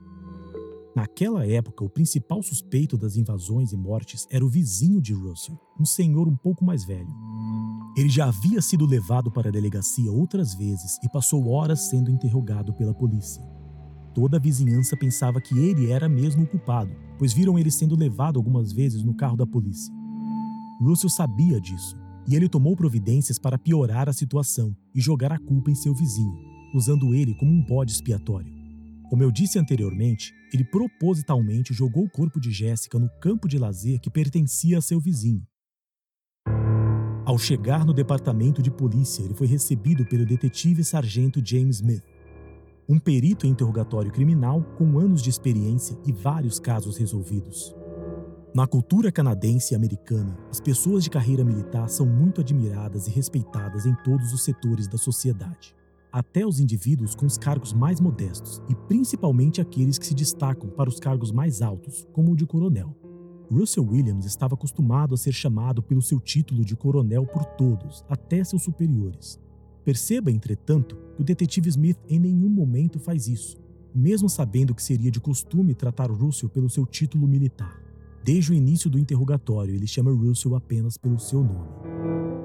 Naquela 0.96 1.48
época, 1.48 1.86
o 1.86 1.90
principal 1.90 2.44
suspeito 2.44 2.98
das 2.98 3.16
invasões 3.16 3.72
e 3.72 3.78
mortes 3.78 4.28
era 4.30 4.46
o 4.46 4.50
vizinho 4.50 5.02
de 5.02 5.14
Russell, 5.14 5.58
um 5.80 5.86
senhor 5.86 6.28
um 6.28 6.36
pouco 6.36 6.66
mais 6.66 6.84
velho. 6.84 7.08
Ele 7.96 8.10
já 8.10 8.28
havia 8.28 8.62
sido 8.62 8.86
levado 8.86 9.32
para 9.32 9.50
a 9.50 9.52
delegacia 9.52 10.12
outras 10.12 10.54
vezes 10.54 10.98
e 11.04 11.10
passou 11.10 11.48
horas 11.50 11.90
sendo 11.90 12.12
interrogado 12.12 12.74
pela 12.74 12.94
polícia. 12.94 13.42
Toda 14.14 14.36
a 14.36 14.40
vizinhança 14.40 14.98
pensava 14.98 15.40
que 15.40 15.58
ele 15.58 15.90
era 15.90 16.10
mesmo 16.10 16.44
o 16.44 16.48
culpado, 16.48 16.94
pois 17.18 17.32
viram 17.32 17.58
ele 17.58 17.72
sendo 17.72 17.96
levado 17.96 18.38
algumas 18.38 18.74
vezes 18.74 19.04
no 19.04 19.14
carro 19.14 19.38
da 19.38 19.48
polícia. 19.48 19.94
Russell 20.82 21.10
sabia 21.10 21.60
disso 21.62 21.98
e 22.28 22.36
ele 22.36 22.50
tomou 22.50 22.76
providências 22.76 23.40
para 23.40 23.58
piorar 23.58 24.10
a 24.10 24.14
situação 24.14 24.76
e 24.94 25.00
jogar 25.00 25.32
a 25.32 25.40
culpa 25.40 25.72
em 25.72 25.76
seu 25.76 25.94
vizinho, 25.94 26.38
usando 26.74 27.16
ele 27.16 27.34
como 27.36 27.52
um 27.52 27.64
bode 27.64 27.94
expiatório. 27.94 28.61
Como 29.12 29.24
eu 29.24 29.30
disse 29.30 29.60
anteriormente, 29.60 30.34
ele 30.54 30.64
propositalmente 30.64 31.74
jogou 31.74 32.06
o 32.06 32.10
corpo 32.10 32.40
de 32.40 32.50
Jéssica 32.50 32.98
no 32.98 33.10
campo 33.20 33.46
de 33.46 33.60
lazer 33.60 34.00
que 34.00 34.10
pertencia 34.10 34.78
a 34.78 34.82
seu 34.82 35.02
vizinho. 35.02 35.46
Ao 37.26 37.38
chegar 37.38 37.86
no 37.86 37.94
departamento 37.94 38.62
de 38.62 38.72
polícia, 38.72 39.22
ele 39.22 39.34
foi 39.34 39.48
recebido 39.48 40.06
pelo 40.06 40.26
detetive 40.26 40.82
sargento 40.82 41.42
James 41.46 41.82
Smith, 41.82 42.02
um 42.88 42.98
perito 42.98 43.46
em 43.46 43.50
interrogatório 43.50 44.14
criminal 44.14 44.64
com 44.78 44.98
anos 44.98 45.22
de 45.22 45.30
experiência 45.30 46.00
e 46.08 46.14
vários 46.14 46.58
casos 46.58 46.96
resolvidos. 46.96 47.76
Na 48.56 48.66
cultura 48.66 49.12
canadense 49.12 49.74
e 49.74 49.76
americana, 49.76 50.38
as 50.50 50.62
pessoas 50.62 51.04
de 51.04 51.10
carreira 51.10 51.44
militar 51.44 51.90
são 51.90 52.06
muito 52.06 52.40
admiradas 52.40 53.08
e 53.08 53.12
respeitadas 53.12 53.86
em 53.86 53.94
todos 54.06 54.32
os 54.32 54.42
setores 54.46 54.88
da 54.88 54.98
sociedade 54.98 55.76
até 56.12 56.46
os 56.46 56.60
indivíduos 56.60 57.16
com 57.16 57.26
os 57.26 57.38
cargos 57.38 57.74
mais 57.74 58.00
modestos 58.00 58.62
e 58.70 58.76
principalmente 58.76 59.62
aqueles 59.62 59.98
que 59.98 60.06
se 60.06 60.14
destacam 60.14 60.70
para 60.70 60.90
os 60.90 61.00
cargos 61.00 61.32
mais 61.32 61.62
altos, 61.62 62.08
como 62.12 62.32
o 62.32 62.36
de 62.36 62.46
coronel. 62.46 62.96
Russell 63.52 63.86
Williams 63.86 64.26
estava 64.26 64.56
acostumado 64.56 65.14
a 65.14 65.18
ser 65.18 65.34
chamado 65.34 65.84
pelo 65.84 66.02
seu 66.02 66.20
título 66.20 66.64
de 66.64 66.76
coronel 66.76 67.26
por 67.26 67.44
todos, 67.44 68.04
até 68.08 68.44
seus 68.44 68.64
superiores. 68.64 69.40
Perceba, 69.84 70.32
entretanto, 70.32 70.98
que 71.16 71.22
o 71.22 71.26
detetive 71.26 71.68
Smith 71.68 71.98
em 72.08 72.20
nenhum 72.20 72.50
momento 72.50 73.00
faz 73.00 73.28
isso, 73.28 73.58
mesmo 73.94 74.30
sabendo 74.30 74.74
que 74.74 74.82
seria 74.82 75.12
de 75.12 75.20
costume 75.20 75.76
tratar 75.76 76.10
Russell 76.10 76.50
pelo 76.50 76.70
seu 76.70 76.86
título 76.86 77.28
militar. 77.28 77.78
Desde 78.24 78.52
o 78.52 78.56
início 78.56 78.90
do 78.90 79.00
interrogatório, 79.00 79.74
ele 79.74 79.88
chama 79.88 80.12
Russell 80.12 80.56
apenas 80.56 80.98
pelo 80.98 81.20
seu 81.20 81.44
nome. 81.44 81.91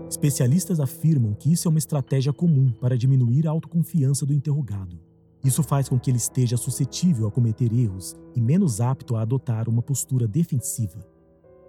Especialistas 0.08 0.78
afirmam 0.78 1.34
que 1.34 1.52
isso 1.52 1.66
é 1.66 1.70
uma 1.70 1.78
estratégia 1.78 2.32
comum 2.32 2.70
para 2.80 2.96
diminuir 2.96 3.46
a 3.46 3.50
autoconfiança 3.50 4.24
do 4.24 4.32
interrogado. 4.32 4.98
Isso 5.44 5.62
faz 5.62 5.88
com 5.88 5.98
que 5.98 6.10
ele 6.10 6.18
esteja 6.18 6.56
suscetível 6.56 7.26
a 7.26 7.30
cometer 7.30 7.72
erros 7.72 8.16
e 8.34 8.40
menos 8.40 8.80
apto 8.80 9.16
a 9.16 9.22
adotar 9.22 9.68
uma 9.68 9.82
postura 9.82 10.26
defensiva. 10.26 11.06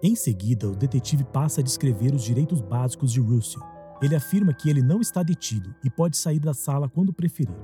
Em 0.02 0.16
seguida, 0.16 0.70
o 0.70 0.76
detetive 0.76 1.24
passa 1.24 1.62
a 1.62 1.64
descrever 1.64 2.14
os 2.14 2.24
direitos 2.24 2.62
básicos 2.62 3.12
de 3.12 3.20
Russell. 3.20 3.62
Ele 4.02 4.16
afirma 4.16 4.54
que 4.54 4.70
ele 4.70 4.82
não 4.82 5.02
está 5.02 5.24
detido 5.24 5.74
e 5.84 5.90
pode 5.90 6.18
sair 6.18 6.40
da 6.40 6.54
sala 6.54 6.88
quando 6.88 7.12
preferir. 7.12 7.58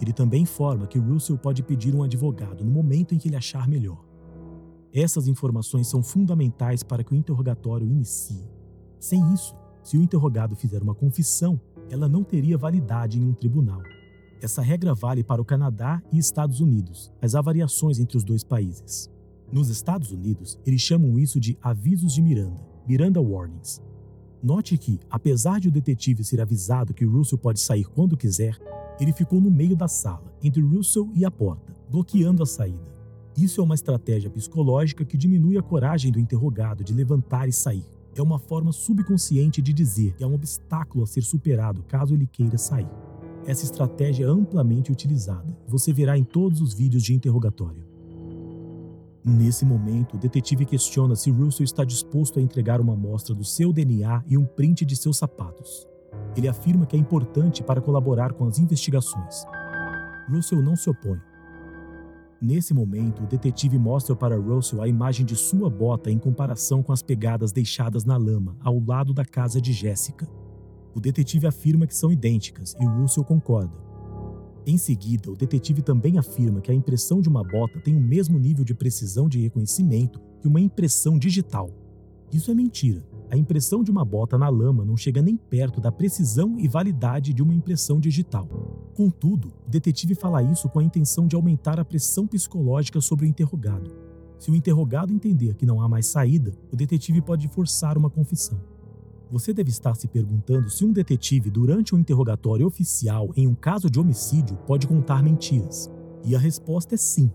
Ele 0.00 0.12
também 0.12 0.42
informa 0.42 0.86
que 0.86 0.98
Russell 0.98 1.38
pode 1.38 1.62
pedir 1.62 1.94
um 1.94 2.02
advogado 2.02 2.64
no 2.64 2.70
momento 2.70 3.14
em 3.14 3.18
que 3.18 3.28
ele 3.28 3.36
achar 3.36 3.68
melhor. 3.68 4.02
Essas 4.92 5.28
informações 5.28 5.88
são 5.88 6.02
fundamentais 6.02 6.82
para 6.82 7.04
que 7.04 7.12
o 7.12 7.16
interrogatório 7.16 7.86
inicie. 7.86 8.48
Sem 8.98 9.20
isso, 9.34 9.54
se 9.84 9.98
o 9.98 10.02
interrogado 10.02 10.56
fizer 10.56 10.82
uma 10.82 10.94
confissão, 10.94 11.60
ela 11.90 12.08
não 12.08 12.24
teria 12.24 12.56
validade 12.56 13.20
em 13.20 13.24
um 13.24 13.34
tribunal. 13.34 13.82
Essa 14.40 14.62
regra 14.62 14.94
vale 14.94 15.22
para 15.22 15.40
o 15.40 15.44
Canadá 15.44 16.02
e 16.10 16.18
Estados 16.18 16.58
Unidos, 16.58 17.12
mas 17.20 17.34
há 17.34 17.42
variações 17.42 18.00
entre 18.00 18.16
os 18.16 18.24
dois 18.24 18.42
países. 18.42 19.10
Nos 19.52 19.68
Estados 19.68 20.10
Unidos, 20.10 20.58
eles 20.66 20.80
chamam 20.80 21.18
isso 21.18 21.38
de 21.38 21.56
avisos 21.62 22.14
de 22.14 22.22
Miranda, 22.22 22.66
Miranda 22.88 23.20
Warnings. 23.20 23.82
Note 24.42 24.76
que, 24.76 24.98
apesar 25.08 25.60
de 25.60 25.68
o 25.68 25.70
detetive 25.70 26.24
ser 26.24 26.40
avisado 26.40 26.94
que 26.94 27.04
Russell 27.04 27.38
pode 27.38 27.60
sair 27.60 27.84
quando 27.84 28.16
quiser, 28.16 28.58
ele 28.98 29.12
ficou 29.12 29.40
no 29.40 29.50
meio 29.50 29.76
da 29.76 29.88
sala, 29.88 30.34
entre 30.42 30.62
Russell 30.62 31.10
e 31.14 31.24
a 31.24 31.30
porta, 31.30 31.76
bloqueando 31.90 32.42
a 32.42 32.46
saída. 32.46 32.94
Isso 33.36 33.60
é 33.60 33.64
uma 33.64 33.74
estratégia 33.74 34.30
psicológica 34.30 35.04
que 35.04 35.18
diminui 35.18 35.58
a 35.58 35.62
coragem 35.62 36.10
do 36.10 36.20
interrogado 36.20 36.84
de 36.84 36.92
levantar 36.94 37.48
e 37.48 37.52
sair. 37.52 37.93
É 38.16 38.22
uma 38.22 38.38
forma 38.38 38.72
subconsciente 38.72 39.60
de 39.60 39.72
dizer 39.72 40.14
que 40.14 40.22
é 40.22 40.26
um 40.26 40.34
obstáculo 40.34 41.02
a 41.02 41.06
ser 41.06 41.22
superado 41.22 41.82
caso 41.82 42.14
ele 42.14 42.26
queira 42.26 42.56
sair. 42.56 42.88
Essa 43.46 43.64
estratégia 43.64 44.24
é 44.24 44.28
amplamente 44.28 44.90
utilizada 44.90 45.54
você 45.68 45.92
verá 45.92 46.16
em 46.16 46.24
todos 46.24 46.60
os 46.60 46.72
vídeos 46.72 47.02
de 47.02 47.12
interrogatório. 47.14 47.84
Nesse 49.24 49.64
momento, 49.64 50.16
o 50.16 50.18
detetive 50.18 50.64
questiona 50.64 51.16
se 51.16 51.30
Russell 51.30 51.64
está 51.64 51.82
disposto 51.82 52.38
a 52.38 52.42
entregar 52.42 52.80
uma 52.80 52.92
amostra 52.92 53.34
do 53.34 53.42
seu 53.42 53.72
DNA 53.72 54.22
e 54.26 54.36
um 54.36 54.44
print 54.44 54.84
de 54.84 54.94
seus 54.96 55.16
sapatos. 55.16 55.88
Ele 56.36 56.46
afirma 56.46 56.86
que 56.86 56.94
é 56.94 56.98
importante 56.98 57.62
para 57.62 57.80
colaborar 57.80 58.34
com 58.34 58.46
as 58.46 58.58
investigações. 58.58 59.44
Russell 60.28 60.62
não 60.62 60.76
se 60.76 60.88
opõe, 60.88 61.18
Nesse 62.44 62.74
momento, 62.74 63.22
o 63.22 63.26
detetive 63.26 63.78
mostra 63.78 64.14
para 64.14 64.36
Russell 64.36 64.82
a 64.82 64.86
imagem 64.86 65.24
de 65.24 65.34
sua 65.34 65.70
bota 65.70 66.10
em 66.10 66.18
comparação 66.18 66.82
com 66.82 66.92
as 66.92 67.00
pegadas 67.00 67.52
deixadas 67.52 68.04
na 68.04 68.18
lama 68.18 68.54
ao 68.60 68.78
lado 68.78 69.14
da 69.14 69.24
casa 69.24 69.62
de 69.62 69.72
Jessica. 69.72 70.28
O 70.94 71.00
detetive 71.00 71.46
afirma 71.46 71.86
que 71.86 71.96
são 71.96 72.12
idênticas 72.12 72.76
e 72.78 72.84
Russell 72.84 73.24
concorda. 73.24 73.72
Em 74.66 74.76
seguida, 74.76 75.32
o 75.32 75.34
detetive 75.34 75.80
também 75.80 76.18
afirma 76.18 76.60
que 76.60 76.70
a 76.70 76.74
impressão 76.74 77.22
de 77.22 77.30
uma 77.30 77.42
bota 77.42 77.80
tem 77.80 77.96
o 77.96 78.00
mesmo 78.00 78.38
nível 78.38 78.62
de 78.62 78.74
precisão 78.74 79.26
de 79.26 79.40
reconhecimento 79.40 80.20
que 80.38 80.46
uma 80.46 80.60
impressão 80.60 81.18
digital. 81.18 81.70
Isso 82.30 82.50
é 82.50 82.54
mentira. 82.54 83.02
A 83.30 83.38
impressão 83.38 83.82
de 83.82 83.90
uma 83.90 84.04
bota 84.04 84.36
na 84.36 84.50
lama 84.50 84.84
não 84.84 84.98
chega 84.98 85.22
nem 85.22 85.34
perto 85.34 85.80
da 85.80 85.90
precisão 85.90 86.60
e 86.60 86.68
validade 86.68 87.32
de 87.32 87.42
uma 87.42 87.54
impressão 87.54 87.98
digital. 87.98 88.83
Contudo, 88.94 89.52
o 89.66 89.70
detetive 89.70 90.14
fala 90.14 90.40
isso 90.40 90.68
com 90.68 90.78
a 90.78 90.82
intenção 90.84 91.26
de 91.26 91.34
aumentar 91.34 91.80
a 91.80 91.84
pressão 91.84 92.28
psicológica 92.28 93.00
sobre 93.00 93.26
o 93.26 93.28
interrogado. 93.28 93.90
Se 94.38 94.52
o 94.52 94.54
interrogado 94.54 95.12
entender 95.12 95.54
que 95.54 95.66
não 95.66 95.82
há 95.82 95.88
mais 95.88 96.06
saída, 96.06 96.52
o 96.72 96.76
detetive 96.76 97.20
pode 97.20 97.48
forçar 97.48 97.98
uma 97.98 98.08
confissão. 98.08 98.60
Você 99.32 99.52
deve 99.52 99.70
estar 99.70 99.96
se 99.96 100.06
perguntando 100.06 100.70
se 100.70 100.84
um 100.84 100.92
detetive, 100.92 101.50
durante 101.50 101.92
um 101.92 101.98
interrogatório 101.98 102.66
oficial 102.66 103.32
em 103.34 103.48
um 103.48 103.54
caso 103.54 103.90
de 103.90 103.98
homicídio, 103.98 104.56
pode 104.58 104.86
contar 104.86 105.24
mentiras. 105.24 105.90
E 106.24 106.36
a 106.36 106.38
resposta 106.38 106.94
é 106.94 106.98
sim. 106.98 107.32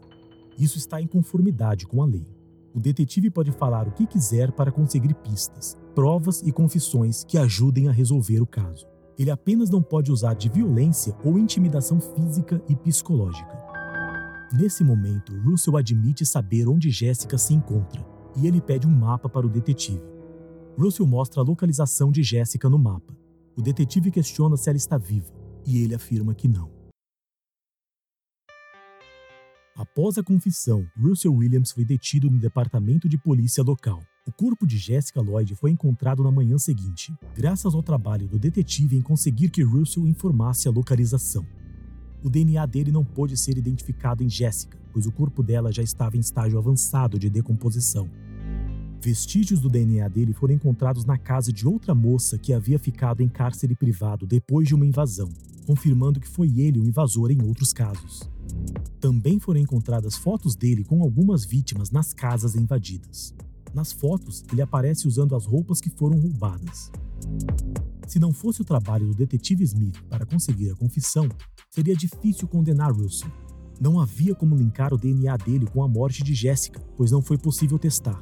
Isso 0.58 0.78
está 0.78 1.02
em 1.02 1.08
conformidade 1.08 1.86
com 1.86 2.02
a 2.02 2.06
lei. 2.06 2.26
O 2.74 2.80
detetive 2.80 3.30
pode 3.30 3.52
falar 3.52 3.86
o 3.86 3.92
que 3.92 4.08
quiser 4.08 4.52
para 4.54 4.72
conseguir 4.72 5.14
pistas, 5.16 5.78
provas 5.94 6.42
e 6.42 6.54
confissões 6.54 7.26
que 7.26 7.38
ajudem 7.38 7.90
a 7.90 7.92
resolver 7.92 8.40
o 8.40 8.48
caso. 8.48 8.88
Ele 9.20 9.30
apenas 9.30 9.70
não 9.70 9.84
pode 9.84 10.14
usar 10.14 10.34
de 10.34 10.48
violência 10.48 11.14
ou 11.26 11.38
intimidação 11.38 12.00
física 12.00 12.64
e 12.70 12.76
psicológica. 12.78 13.60
Nesse 14.54 14.82
momento, 14.82 15.38
Russell 15.42 15.76
admite 15.76 16.26
saber 16.26 16.70
onde 16.70 16.90
Jéssica 16.90 17.38
se 17.38 17.54
encontra 17.54 18.04
e 18.38 18.48
ele 18.48 18.62
pede 18.62 18.88
um 18.88 18.92
mapa 18.92 19.28
para 19.28 19.46
o 19.46 19.50
detetive. 19.50 20.02
Russell 20.78 21.06
mostra 21.06 21.42
a 21.42 21.44
localização 21.44 22.10
de 22.12 22.24
Jéssica 22.24 22.70
no 22.70 22.80
mapa. 22.80 23.14
O 23.58 23.62
detetive 23.62 24.10
questiona 24.10 24.56
se 24.56 24.70
ela 24.70 24.78
está 24.78 24.98
viva 24.98 25.34
e 25.68 25.84
ele 25.84 25.94
afirma 25.94 26.34
que 26.34 26.48
não. 26.48 26.72
Após 29.76 30.18
a 30.18 30.24
confissão, 30.24 30.88
Russell 30.98 31.34
Williams 31.34 31.72
foi 31.72 31.84
detido 31.84 32.30
no 32.30 32.40
departamento 32.40 33.10
de 33.10 33.18
polícia 33.18 33.64
local. 33.64 34.02
O 34.26 34.32
corpo 34.32 34.68
de 34.68 34.78
Jessica 34.78 35.22
Lloyd 35.22 35.56
foi 35.56 35.72
encontrado 35.72 36.24
na 36.24 36.32
manhã 36.32 36.58
seguinte, 36.58 37.14
graças 37.36 37.74
ao 37.74 37.82
trabalho 37.82 38.28
do 38.28 38.38
detetive 38.38 38.96
em 38.96 39.02
conseguir 39.02 39.50
que 39.50 39.64
Russell 39.64 40.08
informasse 40.08 40.68
a 40.68 40.72
localização. 40.72 41.46
O 42.24 42.30
DNA 42.30 42.66
dele 42.66 42.92
não 42.92 43.04
pôde 43.04 43.38
ser 43.38 43.58
identificado 43.58 44.24
em 44.24 44.30
Jessica, 44.30 44.78
pois 44.92 45.06
o 45.06 45.12
corpo 45.12 45.42
dela 45.42 45.72
já 45.72 45.82
estava 45.82 46.18
em 46.18 46.20
estágio 46.20 46.60
avançado 46.60 47.18
de 47.18 47.30
decomposição. 47.30 48.10
Vestígios 49.02 49.62
do 49.62 49.70
DNA 49.70 50.08
dele 50.10 50.34
foram 50.34 50.54
encontrados 50.54 51.06
na 51.06 51.18
casa 51.18 51.54
de 51.54 51.66
outra 51.66 51.96
moça 51.96 52.38
que 52.38 52.52
havia 52.52 52.78
ficado 52.78 53.24
em 53.24 53.30
cárcere 53.30 53.74
privado 53.74 54.28
depois 54.28 54.68
de 54.68 54.76
uma 54.76 54.86
invasão, 54.86 55.30
confirmando 55.66 56.20
que 56.20 56.28
foi 56.28 56.60
ele 56.60 56.80
o 56.80 56.84
invasor 56.84 57.32
em 57.32 57.42
outros 57.42 57.72
casos. 57.72 58.30
Também 59.00 59.40
foram 59.40 59.62
encontradas 59.62 60.16
fotos 60.16 60.56
dele 60.56 60.84
com 60.84 61.02
algumas 61.02 61.46
vítimas 61.46 61.90
nas 61.90 62.14
casas 62.14 62.56
invadidas. 62.56 63.34
Nas 63.74 63.92
fotos, 63.92 64.44
ele 64.52 64.62
aparece 64.62 65.08
usando 65.08 65.36
as 65.36 65.46
roupas 65.46 65.80
que 65.80 65.90
foram 65.90 66.20
roubadas. 66.20 66.92
Se 68.08 68.18
não 68.18 68.34
fosse 68.34 68.62
o 68.62 68.66
trabalho 68.66 69.08
do 69.08 69.14
detetive 69.14 69.64
Smith 69.64 70.02
para 70.10 70.26
conseguir 70.26 70.72
a 70.72 70.76
confissão, 70.76 71.30
seria 71.70 71.96
difícil 71.96 72.48
condenar 72.48 72.92
Russell. 72.92 73.32
Não 73.80 74.00
havia 74.00 74.34
como 74.34 74.56
linkar 74.56 74.94
o 74.94 74.98
DNA 74.98 75.38
dele 75.38 75.68
com 75.68 75.84
a 75.84 75.88
morte 75.88 76.24
de 76.24 76.34
Jessica, 76.34 76.82
pois 76.98 77.12
não 77.12 77.22
foi 77.22 77.38
possível 77.38 77.78
testar. 77.78 78.22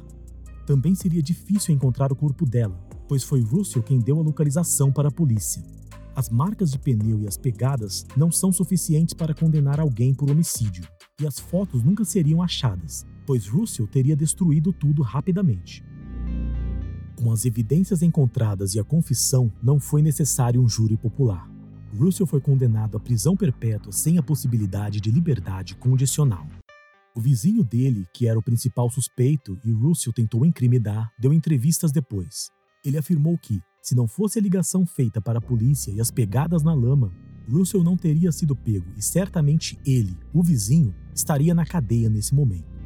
Também 0.66 0.94
seria 0.94 1.22
difícil 1.22 1.74
encontrar 1.74 2.12
o 2.12 2.16
corpo 2.16 2.44
dela, 2.44 2.78
pois 3.08 3.24
foi 3.24 3.40
Russell 3.40 3.82
quem 3.82 3.98
deu 3.98 4.18
a 4.18 4.22
localização 4.22 4.92
para 4.92 5.08
a 5.08 5.12
polícia. 5.12 5.64
As 6.14 6.28
marcas 6.28 6.70
de 6.70 6.78
pneu 6.78 7.22
e 7.22 7.26
as 7.26 7.38
pegadas 7.38 8.04
não 8.16 8.30
são 8.30 8.52
suficientes 8.52 9.14
para 9.14 9.34
condenar 9.34 9.80
alguém 9.80 10.12
por 10.12 10.30
homicídio, 10.30 10.84
e 11.20 11.26
as 11.26 11.38
fotos 11.38 11.82
nunca 11.82 12.04
seriam 12.04 12.42
achadas, 12.42 13.06
pois 13.28 13.46
Russell 13.46 13.86
teria 13.86 14.16
destruído 14.16 14.72
tudo 14.72 15.02
rapidamente. 15.02 15.84
Com 17.14 17.30
as 17.30 17.44
evidências 17.44 18.00
encontradas 18.00 18.74
e 18.74 18.80
a 18.80 18.84
confissão, 18.84 19.52
não 19.62 19.78
foi 19.78 20.00
necessário 20.00 20.62
um 20.62 20.66
júri 20.66 20.96
popular. 20.96 21.46
Russell 21.94 22.26
foi 22.26 22.40
condenado 22.40 22.96
à 22.96 23.00
prisão 23.00 23.36
perpétua 23.36 23.92
sem 23.92 24.16
a 24.16 24.22
possibilidade 24.22 24.98
de 24.98 25.10
liberdade 25.10 25.74
condicional. 25.74 26.48
O 27.14 27.20
vizinho 27.20 27.62
dele, 27.62 28.06
que 28.14 28.26
era 28.26 28.38
o 28.38 28.42
principal 28.42 28.88
suspeito 28.88 29.58
e 29.62 29.72
Russell 29.72 30.14
tentou 30.14 30.46
incriminar, 30.46 31.10
deu 31.20 31.30
entrevistas 31.30 31.92
depois. 31.92 32.48
Ele 32.82 32.96
afirmou 32.96 33.36
que, 33.36 33.60
se 33.82 33.94
não 33.94 34.08
fosse 34.08 34.38
a 34.38 34.42
ligação 34.42 34.86
feita 34.86 35.20
para 35.20 35.38
a 35.38 35.42
polícia 35.42 35.90
e 35.90 36.00
as 36.00 36.10
pegadas 36.10 36.62
na 36.62 36.72
lama, 36.72 37.12
Russell 37.46 37.84
não 37.84 37.94
teria 37.94 38.32
sido 38.32 38.56
pego 38.56 38.86
e 38.96 39.02
certamente 39.02 39.78
ele, 39.84 40.16
o 40.32 40.42
vizinho, 40.42 40.94
estaria 41.14 41.54
na 41.54 41.66
cadeia 41.66 42.08
nesse 42.08 42.34
momento. 42.34 42.77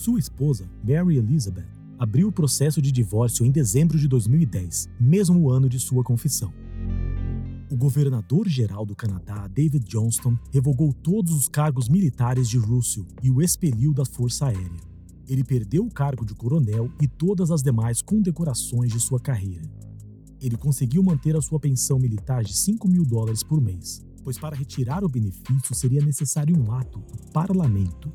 Sua 0.00 0.18
esposa, 0.18 0.66
Mary 0.82 1.18
Elizabeth, 1.18 1.68
abriu 1.98 2.28
o 2.28 2.32
processo 2.32 2.80
de 2.80 2.90
divórcio 2.90 3.44
em 3.44 3.50
dezembro 3.50 3.98
de 3.98 4.08
2010, 4.08 4.88
mesmo 4.98 5.50
ano 5.50 5.68
de 5.68 5.78
sua 5.78 6.02
confissão. 6.02 6.50
O 7.70 7.76
governador-geral 7.76 8.86
do 8.86 8.96
Canadá, 8.96 9.46
David 9.46 9.84
Johnston, 9.84 10.38
revogou 10.50 10.94
todos 10.94 11.34
os 11.34 11.50
cargos 11.50 11.90
militares 11.90 12.48
de 12.48 12.56
Russell 12.56 13.06
e 13.22 13.30
o 13.30 13.42
expeliu 13.42 13.92
da 13.92 14.06
Força 14.06 14.46
Aérea. 14.46 14.80
Ele 15.28 15.44
perdeu 15.44 15.84
o 15.84 15.92
cargo 15.92 16.24
de 16.24 16.34
coronel 16.34 16.90
e 16.98 17.06
todas 17.06 17.50
as 17.50 17.62
demais 17.62 18.00
condecorações 18.00 18.90
de 18.90 19.00
sua 19.00 19.20
carreira 19.20 19.68
ele 20.40 20.56
conseguiu 20.56 21.02
manter 21.02 21.36
a 21.36 21.42
sua 21.42 21.60
pensão 21.60 21.98
militar 21.98 22.42
de 22.42 22.56
5 22.56 22.88
mil 22.88 23.04
dólares 23.04 23.42
por 23.42 23.60
mês, 23.60 24.02
pois 24.24 24.38
para 24.38 24.56
retirar 24.56 25.04
o 25.04 25.08
benefício 25.08 25.74
seria 25.74 26.02
necessário 26.02 26.58
um 26.58 26.72
ato 26.72 26.98
do 26.98 27.30
parlamento. 27.30 28.10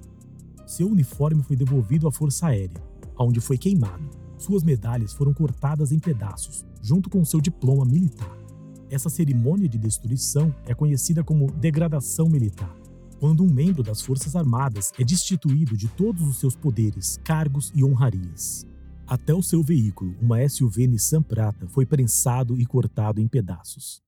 Seu 0.66 0.90
uniforme 0.90 1.44
foi 1.44 1.56
devolvido 1.56 2.08
à 2.08 2.12
Força 2.12 2.48
Aérea, 2.48 2.82
onde 3.18 3.40
foi 3.40 3.58
queimado. 3.58 4.10
Suas 4.38 4.64
medalhas 4.64 5.14
foram 5.14 5.34
cortadas 5.34 5.92
em 5.92 6.00
pedaços, 6.00 6.66
junto 6.82 7.10
com 7.10 7.24
seu 7.24 7.40
diploma 7.40 7.86
militar. 7.86 8.36
Essa 8.90 9.10
cerimônia 9.10 9.70
de 9.70 9.78
destruição 9.78 10.54
é 10.66 10.74
conhecida 10.74 11.24
como 11.24 11.52
degradação 11.52 12.28
militar, 12.28 12.76
quando 13.20 13.44
um 13.44 13.52
membro 13.52 13.84
das 13.84 14.02
Forças 14.02 14.36
Armadas 14.36 14.92
é 15.00 15.04
destituído 15.04 15.78
de 15.78 15.88
todos 15.88 16.24
os 16.24 16.38
seus 16.38 16.56
poderes, 16.56 17.20
cargos 17.24 17.72
e 17.76 17.84
honrarias. 17.84 18.66
Até 19.08 19.34
o 19.36 19.44
seu 19.44 19.62
veículo, 19.62 20.16
uma 20.20 20.48
SUV 20.48 20.88
Nissan 20.88 21.22
Prata, 21.22 21.68
foi 21.68 21.86
prensado 21.86 22.60
e 22.60 22.66
cortado 22.66 23.22
em 23.22 23.28
pedaços. 23.28 24.02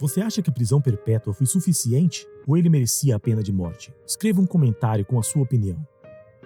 Você 0.00 0.20
acha 0.20 0.40
que 0.40 0.48
a 0.48 0.52
prisão 0.52 0.80
perpétua 0.80 1.34
foi 1.34 1.46
suficiente 1.46 2.26
ou 2.50 2.56
ele 2.56 2.68
merecia 2.68 3.14
a 3.14 3.20
pena 3.20 3.44
de 3.44 3.52
morte? 3.52 3.94
Escreva 4.04 4.40
um 4.40 4.46
comentário 4.46 5.04
com 5.04 5.20
a 5.20 5.22
sua 5.22 5.42
opinião. 5.42 5.78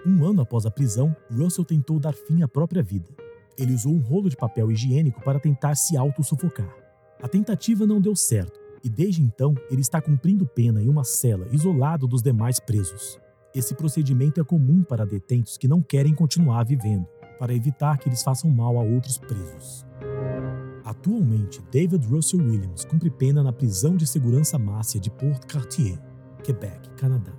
Um 0.05 0.23
ano 0.23 0.41
após 0.41 0.63
a 0.67 0.69
prisão, 0.69 1.15
Russell 1.31 1.65
tentou 1.65 1.99
dar 1.99 2.13
fim 2.13 2.43
à 2.43 2.47
própria 2.47 2.83
vida. 2.83 3.09
Ele 3.57 3.73
usou 3.73 3.91
um 3.91 4.01
rolo 4.01 4.29
de 4.29 4.37
papel 4.37 4.71
higiênico 4.71 5.19
para 5.23 5.39
tentar 5.39 5.73
se 5.73 5.97
auto-sufocar. 5.97 6.71
A 7.19 7.27
tentativa 7.27 7.87
não 7.87 7.99
deu 7.99 8.15
certo 8.15 8.59
e 8.83 8.89
desde 8.89 9.23
então 9.23 9.55
ele 9.71 9.81
está 9.81 9.99
cumprindo 9.99 10.45
pena 10.45 10.79
em 10.79 10.87
uma 10.87 11.03
cela 11.03 11.47
isolado 11.51 12.05
dos 12.05 12.21
demais 12.21 12.59
presos. 12.59 13.19
Esse 13.55 13.73
procedimento 13.73 14.39
é 14.39 14.43
comum 14.43 14.83
para 14.83 15.07
detentos 15.07 15.57
que 15.57 15.67
não 15.67 15.81
querem 15.81 16.13
continuar 16.13 16.65
vivendo, 16.65 17.07
para 17.39 17.55
evitar 17.55 17.97
que 17.97 18.07
eles 18.07 18.21
façam 18.21 18.51
mal 18.51 18.77
a 18.77 18.83
outros 18.83 19.17
presos. 19.17 19.83
Atualmente, 20.85 21.63
David 21.71 22.05
Russell 22.05 22.41
Williams 22.41 22.85
cumpre 22.85 23.09
pena 23.09 23.41
na 23.41 23.51
prisão 23.51 23.97
de 23.97 24.05
segurança 24.05 24.59
máxima 24.59 25.01
de 25.01 25.09
Port 25.09 25.43
Cartier, 25.47 25.99
Quebec, 26.43 26.91
Canadá. 26.91 27.33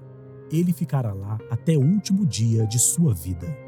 Ele 0.50 0.72
ficará 0.72 1.12
lá 1.12 1.38
até 1.48 1.76
o 1.76 1.80
último 1.80 2.26
dia 2.26 2.66
de 2.66 2.80
sua 2.80 3.14
vida. 3.14 3.65